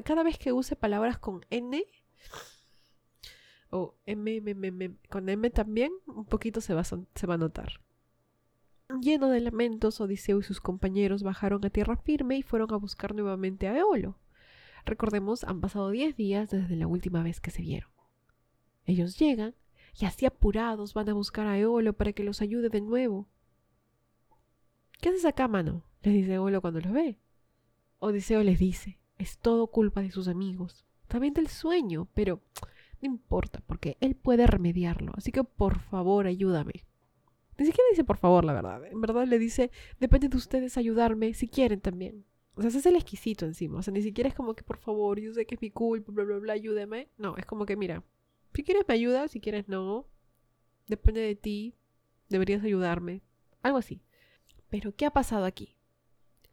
cada 0.03 0.23
vez 0.23 0.37
que 0.37 0.51
use 0.51 0.75
palabras 0.75 1.19
con 1.19 1.45
N 1.49 1.83
o 3.69 3.95
M, 4.05 4.37
M, 4.37 4.67
M, 4.67 4.95
con 5.09 5.29
M 5.29 5.49
también, 5.49 5.91
un 6.07 6.25
poquito 6.25 6.61
se 6.61 6.73
va, 6.73 6.83
se 6.83 7.27
va 7.27 7.33
a 7.33 7.37
notar. 7.37 7.81
Lleno 9.01 9.29
de 9.29 9.39
lamentos, 9.39 10.01
Odiseo 10.01 10.39
y 10.39 10.43
sus 10.43 10.59
compañeros 10.59 11.21
bajaron 11.21 11.63
a 11.63 11.69
tierra 11.69 11.95
firme 11.95 12.37
y 12.37 12.41
fueron 12.41 12.73
a 12.73 12.77
buscar 12.77 13.13
nuevamente 13.13 13.67
a 13.67 13.77
Eolo. 13.77 14.17
Recordemos, 14.85 15.43
han 15.43 15.61
pasado 15.61 15.91
diez 15.91 16.15
días 16.15 16.49
desde 16.49 16.75
la 16.75 16.87
última 16.87 17.21
vez 17.21 17.39
que 17.39 17.51
se 17.51 17.61
vieron. 17.61 17.91
Ellos 18.85 19.19
llegan 19.19 19.53
y 19.99 20.05
así 20.05 20.25
apurados 20.25 20.95
van 20.95 21.09
a 21.09 21.13
buscar 21.13 21.45
a 21.45 21.59
Eolo 21.59 21.93
para 21.93 22.13
que 22.13 22.23
los 22.23 22.41
ayude 22.41 22.69
de 22.69 22.81
nuevo. 22.81 23.27
¿Qué 24.99 25.09
haces 25.09 25.25
acá, 25.25 25.47
mano? 25.47 25.83
les 26.01 26.13
dice 26.13 26.33
Eolo 26.33 26.61
cuando 26.61 26.79
los 26.79 26.91
ve. 26.91 27.19
Odiseo 27.99 28.41
les 28.41 28.57
dice, 28.57 28.97
es 29.17 29.37
todo 29.37 29.67
culpa 29.67 30.01
de 30.01 30.11
sus 30.11 30.27
amigos, 30.27 30.85
también 31.07 31.33
del 31.33 31.47
sueño, 31.47 32.07
pero 32.13 32.41
no 33.01 33.07
importa, 33.07 33.61
porque 33.65 33.97
él 34.01 34.15
puede 34.15 34.47
remediarlo, 34.47 35.13
así 35.15 35.31
que 35.31 35.43
por 35.43 35.79
favor 35.79 36.27
ayúdame. 36.27 36.85
Ni 37.57 37.65
siquiera 37.65 37.83
dice 37.91 38.03
por 38.03 38.17
favor, 38.17 38.45
la 38.45 38.53
verdad. 38.53 38.85
En 38.85 39.01
verdad 39.01 39.25
le 39.27 39.37
dice, 39.39 39.71
depende 39.99 40.29
de 40.29 40.37
ustedes 40.37 40.77
ayudarme 40.77 41.33
si 41.33 41.47
quieren 41.47 41.81
también. 41.81 42.25
O 42.55 42.61
sea, 42.61 42.69
ese 42.69 42.79
es 42.79 42.85
el 42.85 42.95
exquisito 42.95 43.45
encima. 43.45 43.79
O 43.79 43.81
sea, 43.81 43.93
ni 43.93 44.01
siquiera 44.01 44.29
es 44.29 44.35
como 44.35 44.53
que 44.53 44.63
por 44.63 44.77
favor, 44.77 45.19
yo 45.19 45.33
sé 45.33 45.45
que 45.45 45.55
es 45.55 45.61
mi 45.61 45.69
culpa, 45.69 46.11
bla, 46.11 46.23
bla, 46.23 46.37
bla, 46.37 46.53
ayúdeme. 46.53 47.09
No, 47.17 47.37
es 47.37 47.45
como 47.45 47.65
que 47.65 47.75
mira, 47.75 48.03
si 48.53 48.63
quieres 48.63 48.83
me 48.87 48.93
ayudas, 48.93 49.31
si 49.31 49.39
quieres 49.39 49.67
no. 49.67 50.07
Depende 50.87 51.21
de 51.21 51.35
ti. 51.35 51.75
Deberías 52.29 52.63
ayudarme. 52.63 53.21
Algo 53.61 53.77
así. 53.77 54.01
Pero, 54.69 54.95
¿qué 54.95 55.05
ha 55.05 55.11
pasado 55.11 55.45
aquí? 55.45 55.75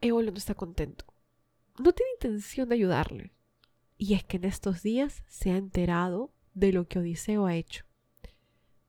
Eolo 0.01 0.31
no 0.31 0.37
está 0.37 0.55
contento. 0.55 1.05
No 1.79 1.91
tiene 1.93 2.11
intención 2.13 2.69
de 2.69 2.75
ayudarle. 2.75 3.33
Y 3.97 4.13
es 4.13 4.23
que 4.23 4.37
en 4.37 4.45
estos 4.45 4.83
días 4.83 5.23
se 5.27 5.51
ha 5.51 5.57
enterado 5.57 6.31
de 6.57 6.73
lo 6.73 6.87
que 6.87 6.99
Odiseo 6.99 7.45
ha 7.45 7.55
hecho. 7.55 7.85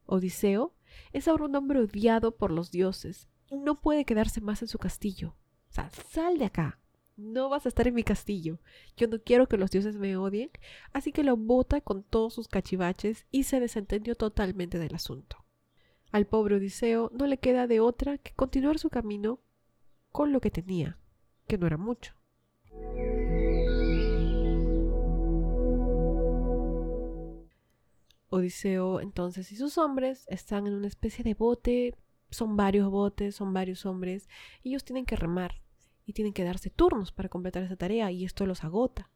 Odiseo 0.06 0.74
es 1.12 1.28
ahora 1.28 1.44
un 1.44 1.54
hombre 1.54 1.80
odiado 1.80 2.36
por 2.36 2.50
los 2.50 2.70
dioses 2.70 3.28
y 3.50 3.56
no 3.56 3.80
puede 3.80 4.04
quedarse 4.04 4.40
más 4.40 4.62
en 4.62 4.68
su 4.68 4.78
castillo. 4.78 5.36
O 5.70 5.72
sea, 5.72 5.90
sal 5.90 6.38
de 6.38 6.46
acá 6.46 6.78
no 7.16 7.48
vas 7.48 7.66
a 7.66 7.68
estar 7.68 7.86
en 7.86 7.94
mi 7.94 8.04
castillo. 8.04 8.58
Yo 8.96 9.08
no 9.08 9.18
quiero 9.20 9.48
que 9.48 9.58
los 9.58 9.70
dioses 9.70 9.96
me 9.96 10.16
odien, 10.16 10.50
así 10.92 11.12
que 11.12 11.24
lo 11.24 11.36
bota 11.36 11.80
con 11.80 12.04
todos 12.04 12.32
sus 12.32 12.48
cachivaches 12.48 13.26
y 13.30 13.42
se 13.42 13.60
desentendió 13.60 14.14
totalmente 14.14 14.78
del 14.78 14.94
asunto. 14.94 15.44
Al 16.10 16.26
pobre 16.26 16.56
Odiseo 16.56 17.10
no 17.12 17.26
le 17.26 17.38
queda 17.38 17.66
de 17.66 17.80
otra 17.80 18.16
que 18.16 18.32
continuar 18.32 18.78
su 18.78 18.88
camino 18.88 19.40
con 20.10 20.32
lo 20.32 20.40
que 20.40 20.50
tenía, 20.50 20.96
que 21.46 21.58
no 21.58 21.66
era 21.66 21.76
mucho. 21.76 22.14
Odiseo 28.30 29.00
entonces 29.00 29.50
y 29.52 29.56
sus 29.56 29.78
hombres 29.78 30.26
están 30.28 30.66
en 30.66 30.74
una 30.74 30.86
especie 30.86 31.24
de 31.24 31.34
bote, 31.34 31.94
son 32.30 32.56
varios 32.56 32.90
botes, 32.90 33.34
son 33.34 33.52
varios 33.52 33.86
hombres, 33.86 34.28
ellos 34.62 34.84
tienen 34.84 35.06
que 35.06 35.16
remar 35.16 35.60
y 36.04 36.12
tienen 36.12 36.32
que 36.32 36.44
darse 36.44 36.70
turnos 36.70 37.12
para 37.12 37.28
completar 37.28 37.62
esa 37.62 37.76
tarea 37.76 38.10
y 38.10 38.24
esto 38.24 38.46
los 38.46 38.64
agota. 38.64 39.10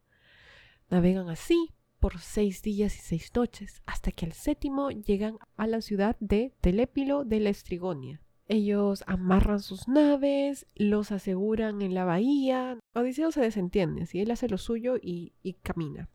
Navegan 0.89 1.29
así 1.29 1.71
por 2.01 2.19
seis 2.19 2.63
días 2.63 2.97
y 2.97 3.01
seis 3.01 3.31
noches, 3.35 3.81
hasta 3.87 4.11
que 4.11 4.27
al 4.27 4.33
séptimo 4.33 4.91
llegan 4.91 5.39
a 5.57 5.67
la 5.67 5.81
ciudad 5.81 6.17
de 6.19 6.53
Telépilo 6.61 7.25
de 7.25 7.41
la 7.41 7.51
Estrigonia. 7.51 8.21
Ellos 8.49 9.05
amarran 9.07 9.61
sus 9.61 9.87
naves, 9.87 10.67
los 10.75 11.13
aseguran 11.13 11.81
en 11.81 11.95
la 11.95 12.05
bahía. 12.05 12.79
Odiseo 12.95 13.31
se 13.31 13.41
desentiende, 13.41 14.07
si 14.07 14.21
él 14.21 14.33
hace 14.33 14.49
lo 14.49 14.59
suyo 14.59 14.97
y 15.01 15.33
camina. 15.63 16.11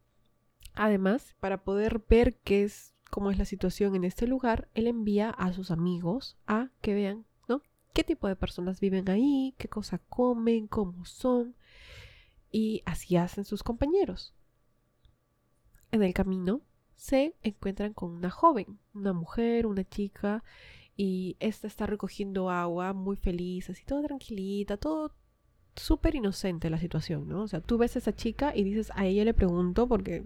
Además, 0.78 1.36
para 1.40 1.64
poder 1.64 2.04
ver 2.08 2.36
qué 2.44 2.64
es, 2.64 2.94
cómo 3.10 3.32
es 3.32 3.40
la 3.40 3.46
situación 3.46 3.96
en 3.96 4.04
este 4.04 4.28
lugar, 4.28 4.70
él 4.76 4.86
envía 4.86 5.32
a 5.32 5.52
sus 5.52 5.72
amigos 5.72 6.38
a 6.46 6.70
que 6.82 6.94
vean, 6.94 7.26
¿no? 7.48 7.64
¿Qué 7.94 8.04
tipo 8.04 8.28
de 8.28 8.36
personas 8.36 8.80
viven 8.80 9.10
ahí? 9.10 9.56
¿Qué 9.58 9.68
cosa 9.68 9.98
comen? 9.98 10.68
¿Cómo 10.68 11.04
son? 11.06 11.56
Y 12.52 12.84
así 12.86 13.18
hacen 13.18 13.44
sus 13.44 13.64
compañeros. 13.64 14.36
En 15.92 16.04
el 16.04 16.14
camino 16.14 16.62
se 16.96 17.36
encuentran 17.42 17.94
con 17.94 18.12
una 18.12 18.30
joven, 18.30 18.78
una 18.94 19.14
mujer, 19.14 19.66
una 19.66 19.84
chica, 19.84 20.44
y 20.96 21.38
esta 21.40 21.66
está 21.66 21.88
recogiendo 21.88 22.52
agua 22.52 22.94
muy 22.94 23.16
feliz, 23.16 23.70
así 23.72 23.84
toda 23.84 24.04
tranquilita, 24.04 24.78
todo 24.78 25.16
súper 25.76 26.14
inocente 26.14 26.70
la 26.70 26.80
situación, 26.80 27.28
¿no? 27.28 27.42
O 27.42 27.48
sea, 27.48 27.62
tú 27.62 27.80
ves 27.80 27.96
a 27.96 28.00
esa 28.00 28.14
chica 28.14 28.56
y 28.56 28.64
dices, 28.64 28.92
a 28.94 29.08
ella 29.08 29.26
le 29.26 29.34
pregunto 29.34 29.88
porque 29.88 30.24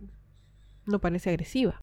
no 0.91 0.99
parece 0.99 1.29
agresiva. 1.29 1.81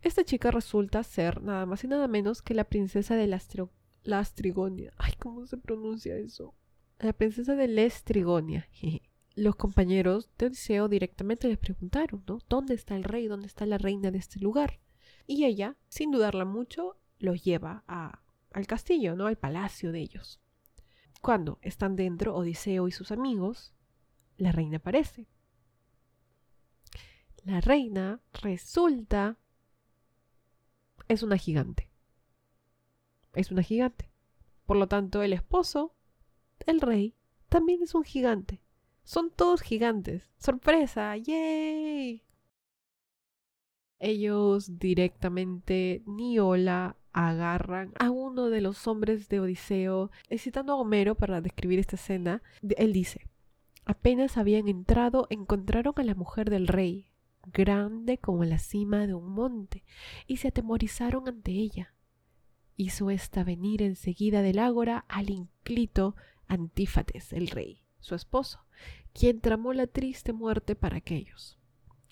Esta 0.00 0.24
chica 0.24 0.50
resulta 0.50 1.02
ser 1.04 1.42
nada 1.42 1.64
más 1.66 1.84
y 1.84 1.88
nada 1.88 2.08
menos 2.08 2.42
que 2.42 2.54
la 2.54 2.64
princesa 2.64 3.14
de 3.14 3.28
la 3.28 4.18
Astrigonia. 4.18 4.92
Ay, 4.96 5.12
¿cómo 5.18 5.46
se 5.46 5.58
pronuncia 5.58 6.16
eso? 6.16 6.54
La 6.98 7.12
princesa 7.12 7.54
de 7.54 7.68
Lestrigonia. 7.68 8.68
Los 9.34 9.56
compañeros 9.56 10.28
de 10.38 10.46
Odiseo 10.46 10.88
directamente 10.88 11.48
les 11.48 11.58
preguntaron, 11.58 12.24
¿no? 12.26 12.40
¿Dónde 12.48 12.74
está 12.74 12.96
el 12.96 13.04
rey? 13.04 13.28
¿Dónde 13.28 13.46
está 13.46 13.64
la 13.64 13.78
reina 13.78 14.10
de 14.10 14.18
este 14.18 14.40
lugar? 14.40 14.80
Y 15.26 15.44
ella, 15.44 15.76
sin 15.88 16.10
dudarla 16.10 16.44
mucho, 16.44 16.98
los 17.18 17.44
lleva 17.44 17.84
al 17.86 18.66
castillo, 18.66 19.14
¿no? 19.14 19.26
Al 19.26 19.38
palacio 19.38 19.92
de 19.92 20.00
ellos. 20.00 20.40
Cuando 21.20 21.58
están 21.62 21.94
dentro 21.94 22.34
Odiseo 22.34 22.88
y 22.88 22.92
sus 22.92 23.12
amigos, 23.12 23.72
la 24.36 24.50
reina 24.50 24.78
aparece. 24.78 25.28
La 27.44 27.60
reina 27.60 28.20
resulta 28.34 29.36
es 31.08 31.22
una 31.24 31.36
gigante. 31.36 31.90
Es 33.34 33.50
una 33.50 33.62
gigante. 33.62 34.10
Por 34.64 34.76
lo 34.76 34.86
tanto, 34.86 35.22
el 35.22 35.32
esposo, 35.32 35.94
el 36.66 36.80
rey, 36.80 37.16
también 37.48 37.82
es 37.82 37.94
un 37.94 38.04
gigante. 38.04 38.62
Son 39.02 39.30
todos 39.30 39.60
gigantes. 39.60 40.30
¡Sorpresa! 40.38 41.16
¡Yay! 41.16 42.22
Ellos 43.98 44.78
directamente, 44.78 46.02
ni 46.06 46.38
hola, 46.38 46.96
agarran 47.12 47.92
a 47.98 48.10
uno 48.10 48.50
de 48.50 48.60
los 48.60 48.86
hombres 48.86 49.28
de 49.28 49.40
Odiseo. 49.40 50.10
Citando 50.38 50.72
a 50.72 50.76
Homero 50.76 51.16
para 51.16 51.40
describir 51.40 51.80
esta 51.80 51.96
escena, 51.96 52.42
él 52.76 52.92
dice, 52.92 53.26
apenas 53.84 54.36
habían 54.36 54.68
entrado, 54.68 55.26
encontraron 55.30 55.94
a 55.96 56.04
la 56.04 56.14
mujer 56.14 56.48
del 56.48 56.68
rey, 56.68 57.11
grande 57.46 58.18
como 58.18 58.44
la 58.44 58.58
cima 58.58 59.06
de 59.06 59.14
un 59.14 59.28
monte, 59.28 59.84
y 60.26 60.38
se 60.38 60.48
atemorizaron 60.48 61.28
ante 61.28 61.52
ella. 61.52 61.94
Hizo 62.76 63.10
ésta 63.10 63.44
venir 63.44 63.82
enseguida 63.82 64.42
del 64.42 64.58
ágora 64.58 65.04
al 65.08 65.30
inclito 65.30 66.16
Antífates, 66.48 67.32
el 67.32 67.48
rey, 67.48 67.82
su 68.00 68.14
esposo, 68.14 68.66
quien 69.12 69.40
tramó 69.40 69.72
la 69.72 69.86
triste 69.86 70.32
muerte 70.32 70.74
para 70.74 70.98
aquellos. 70.98 71.58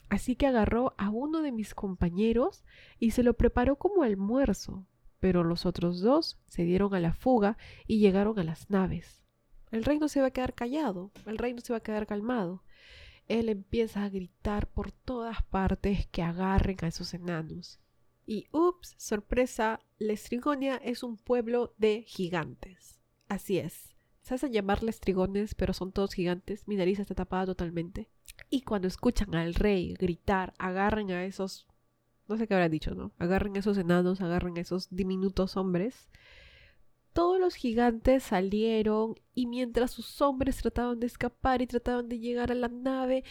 Así 0.09 0.35
que 0.35 0.47
agarró 0.47 0.95
a 0.99 1.09
uno 1.09 1.43
de 1.43 1.53
mis 1.53 1.75
compañeros 1.75 2.65
y 2.99 3.13
se 3.13 3.23
lo 3.23 3.35
preparó 3.35 3.77
como 3.77 4.03
almuerzo, 4.03 4.87
pero 5.21 5.45
los 5.45 5.67
otros 5.67 6.01
dos 6.01 6.39
se 6.49 6.65
dieron 6.65 6.95
a 6.95 7.01
la 7.01 7.13
fuga 7.13 7.59
y 7.87 8.01
llegaron 8.01 8.39
a 8.39 8.45
las 8.45 8.71
naves. 8.71 9.23
El 9.71 9.85
rey 9.85 9.99
no 9.99 10.09
se 10.09 10.21
va 10.21 10.29
a 10.29 10.31
quedar 10.33 10.55
callado, 10.55 11.13
el 11.27 11.39
rey 11.39 11.55
no 11.55 11.61
se 11.61 11.73
va 11.73 11.77
a 11.77 11.83
quedar 11.83 12.07
calmado. 12.07 12.65
Él 13.31 13.49
empieza 13.49 14.03
a 14.03 14.09
gritar 14.09 14.67
por 14.67 14.91
todas 14.91 15.43
partes 15.45 16.07
que 16.09 16.23
agarren 16.23 16.77
a 16.83 16.89
esos 16.89 17.15
enanos. 17.15 17.79
Y 18.27 18.49
ups, 18.51 18.95
sorpresa, 18.99 19.81
Lestrigonia 19.99 20.77
es 20.77 21.03
un 21.03 21.17
pueblo 21.17 21.73
de 21.79 22.03
gigantes. 22.07 23.01
Así 23.29 23.59
es. 23.59 23.95
Se 24.23 24.35
hacen 24.35 24.53
llamar 24.53 24.83
Lestrigones, 24.83 25.55
pero 25.55 25.73
son 25.73 25.93
todos 25.93 26.13
gigantes. 26.13 26.67
Mi 26.67 26.75
nariz 26.75 26.99
está 26.99 27.15
tapada 27.15 27.47
totalmente. 27.47 28.09
Y 28.51 28.63
cuando 28.63 28.89
escuchan 28.89 29.35
al 29.37 29.55
rey 29.55 29.95
gritar, 29.95 30.53
agarren 30.59 31.13
a 31.13 31.25
esos 31.25 31.69
no 32.31 32.37
sé 32.37 32.47
qué 32.47 32.55
habrá 32.55 32.69
dicho, 32.69 32.95
¿no? 32.95 33.13
Agarren 33.19 33.57
esos 33.57 33.77
enanos, 33.77 34.21
agarren 34.21 34.57
esos 34.57 34.89
diminutos 34.91 35.57
hombres. 35.57 36.09
Todos 37.13 37.41
los 37.41 37.55
gigantes 37.57 38.23
salieron 38.23 39.17
y 39.35 39.47
mientras 39.47 39.91
sus 39.91 40.21
hombres 40.21 40.59
trataban 40.59 41.01
de 41.01 41.07
escapar 41.07 41.61
y 41.61 41.67
trataban 41.67 42.09
de 42.09 42.19
llegar 42.21 42.53
a 42.53 42.55
la 42.55 42.69
nave, 42.69 43.25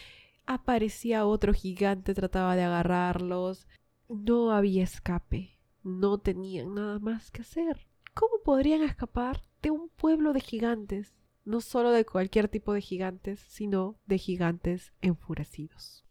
aparecía 0.46 1.26
otro 1.26 1.54
gigante, 1.54 2.12
trataba 2.14 2.56
de 2.56 2.64
agarrarlos. 2.64 3.66
No 4.08 4.52
había 4.52 4.82
escape, 4.82 5.56
no 5.82 6.18
tenían 6.18 6.74
nada 6.74 6.98
más 6.98 7.30
que 7.30 7.42
hacer. 7.42 7.86
¿Cómo 8.12 8.42
podrían 8.44 8.82
escapar 8.82 9.42
de 9.62 9.70
un 9.70 9.88
pueblo 9.88 10.32
de 10.32 10.40
gigantes? 10.40 11.14
No 11.44 11.60
solo 11.60 11.90
de 11.90 12.04
cualquier 12.04 12.48
tipo 12.48 12.74
de 12.74 12.82
gigantes, 12.82 13.40
sino 13.48 13.96
de 14.06 14.18
gigantes 14.18 14.92
enfurecidos. 15.00 16.04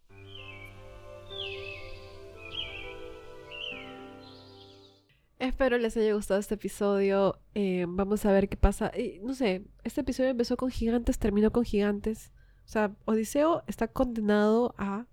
Espero 5.39 5.77
les 5.77 5.95
haya 5.95 6.13
gustado 6.13 6.39
este 6.41 6.55
episodio. 6.55 7.39
Eh, 7.55 7.85
vamos 7.87 8.25
a 8.25 8.31
ver 8.33 8.49
qué 8.49 8.57
pasa. 8.57 8.91
no 9.23 9.33
sé, 9.33 9.63
este 9.85 10.01
episodio 10.01 10.31
empezó 10.31 10.57
con 10.57 10.69
gigantes, 10.69 11.17
terminó 11.17 11.51
con 11.51 11.63
gigantes. 11.63 12.33
O 12.65 12.67
sea, 12.67 12.93
Odiseo 13.05 13.63
está 13.65 13.87
condenado 13.87 14.75
a... 14.77 15.07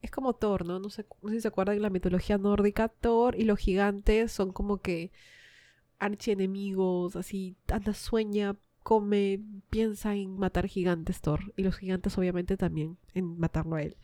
Es 0.00 0.10
como 0.10 0.34
Thor, 0.34 0.64
¿no? 0.66 0.78
No 0.78 0.88
sé, 0.88 1.04
no 1.22 1.28
sé 1.28 1.36
si 1.36 1.40
se 1.42 1.48
acuerdan 1.48 1.76
de 1.76 1.82
la 1.82 1.90
mitología 1.90 2.38
nórdica. 2.38 2.88
Thor 2.88 3.38
y 3.38 3.44
los 3.44 3.58
gigantes 3.58 4.32
son 4.32 4.52
como 4.52 4.78
que 4.78 5.12
archienemigos, 5.98 7.16
así, 7.16 7.56
anda, 7.70 7.92
sueña, 7.92 8.56
come, 8.82 9.40
piensa 9.70 10.14
en 10.14 10.38
matar 10.38 10.66
gigantes 10.66 11.20
Thor. 11.20 11.52
Y 11.56 11.62
los 11.62 11.76
gigantes 11.76 12.16
obviamente 12.16 12.56
también 12.56 12.96
en 13.12 13.38
matarlo 13.38 13.76
a 13.76 13.82
él. 13.82 13.96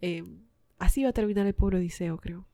Eh, 0.00 0.24
así 0.78 1.04
va 1.04 1.10
a 1.10 1.12
terminar 1.12 1.46
el 1.46 1.54
pobre 1.54 1.78
Odiseo, 1.78 2.18
creo. 2.18 2.46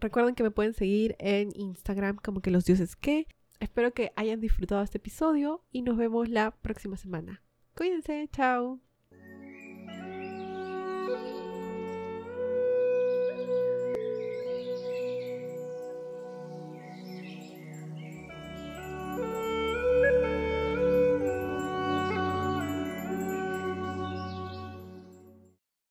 Recuerden 0.00 0.34
que 0.34 0.42
me 0.42 0.50
pueden 0.50 0.74
seguir 0.74 1.16
en 1.18 1.50
Instagram 1.54 2.16
como 2.16 2.40
que 2.40 2.50
los 2.50 2.64
dioses 2.64 2.96
que. 2.96 3.26
Espero 3.60 3.92
que 3.92 4.12
hayan 4.16 4.40
disfrutado 4.40 4.82
este 4.82 4.98
episodio 4.98 5.64
y 5.70 5.82
nos 5.82 5.96
vemos 5.96 6.28
la 6.28 6.50
próxima 6.50 6.96
semana. 6.96 7.42
Cuídense, 7.74 8.28
chao. 8.32 8.80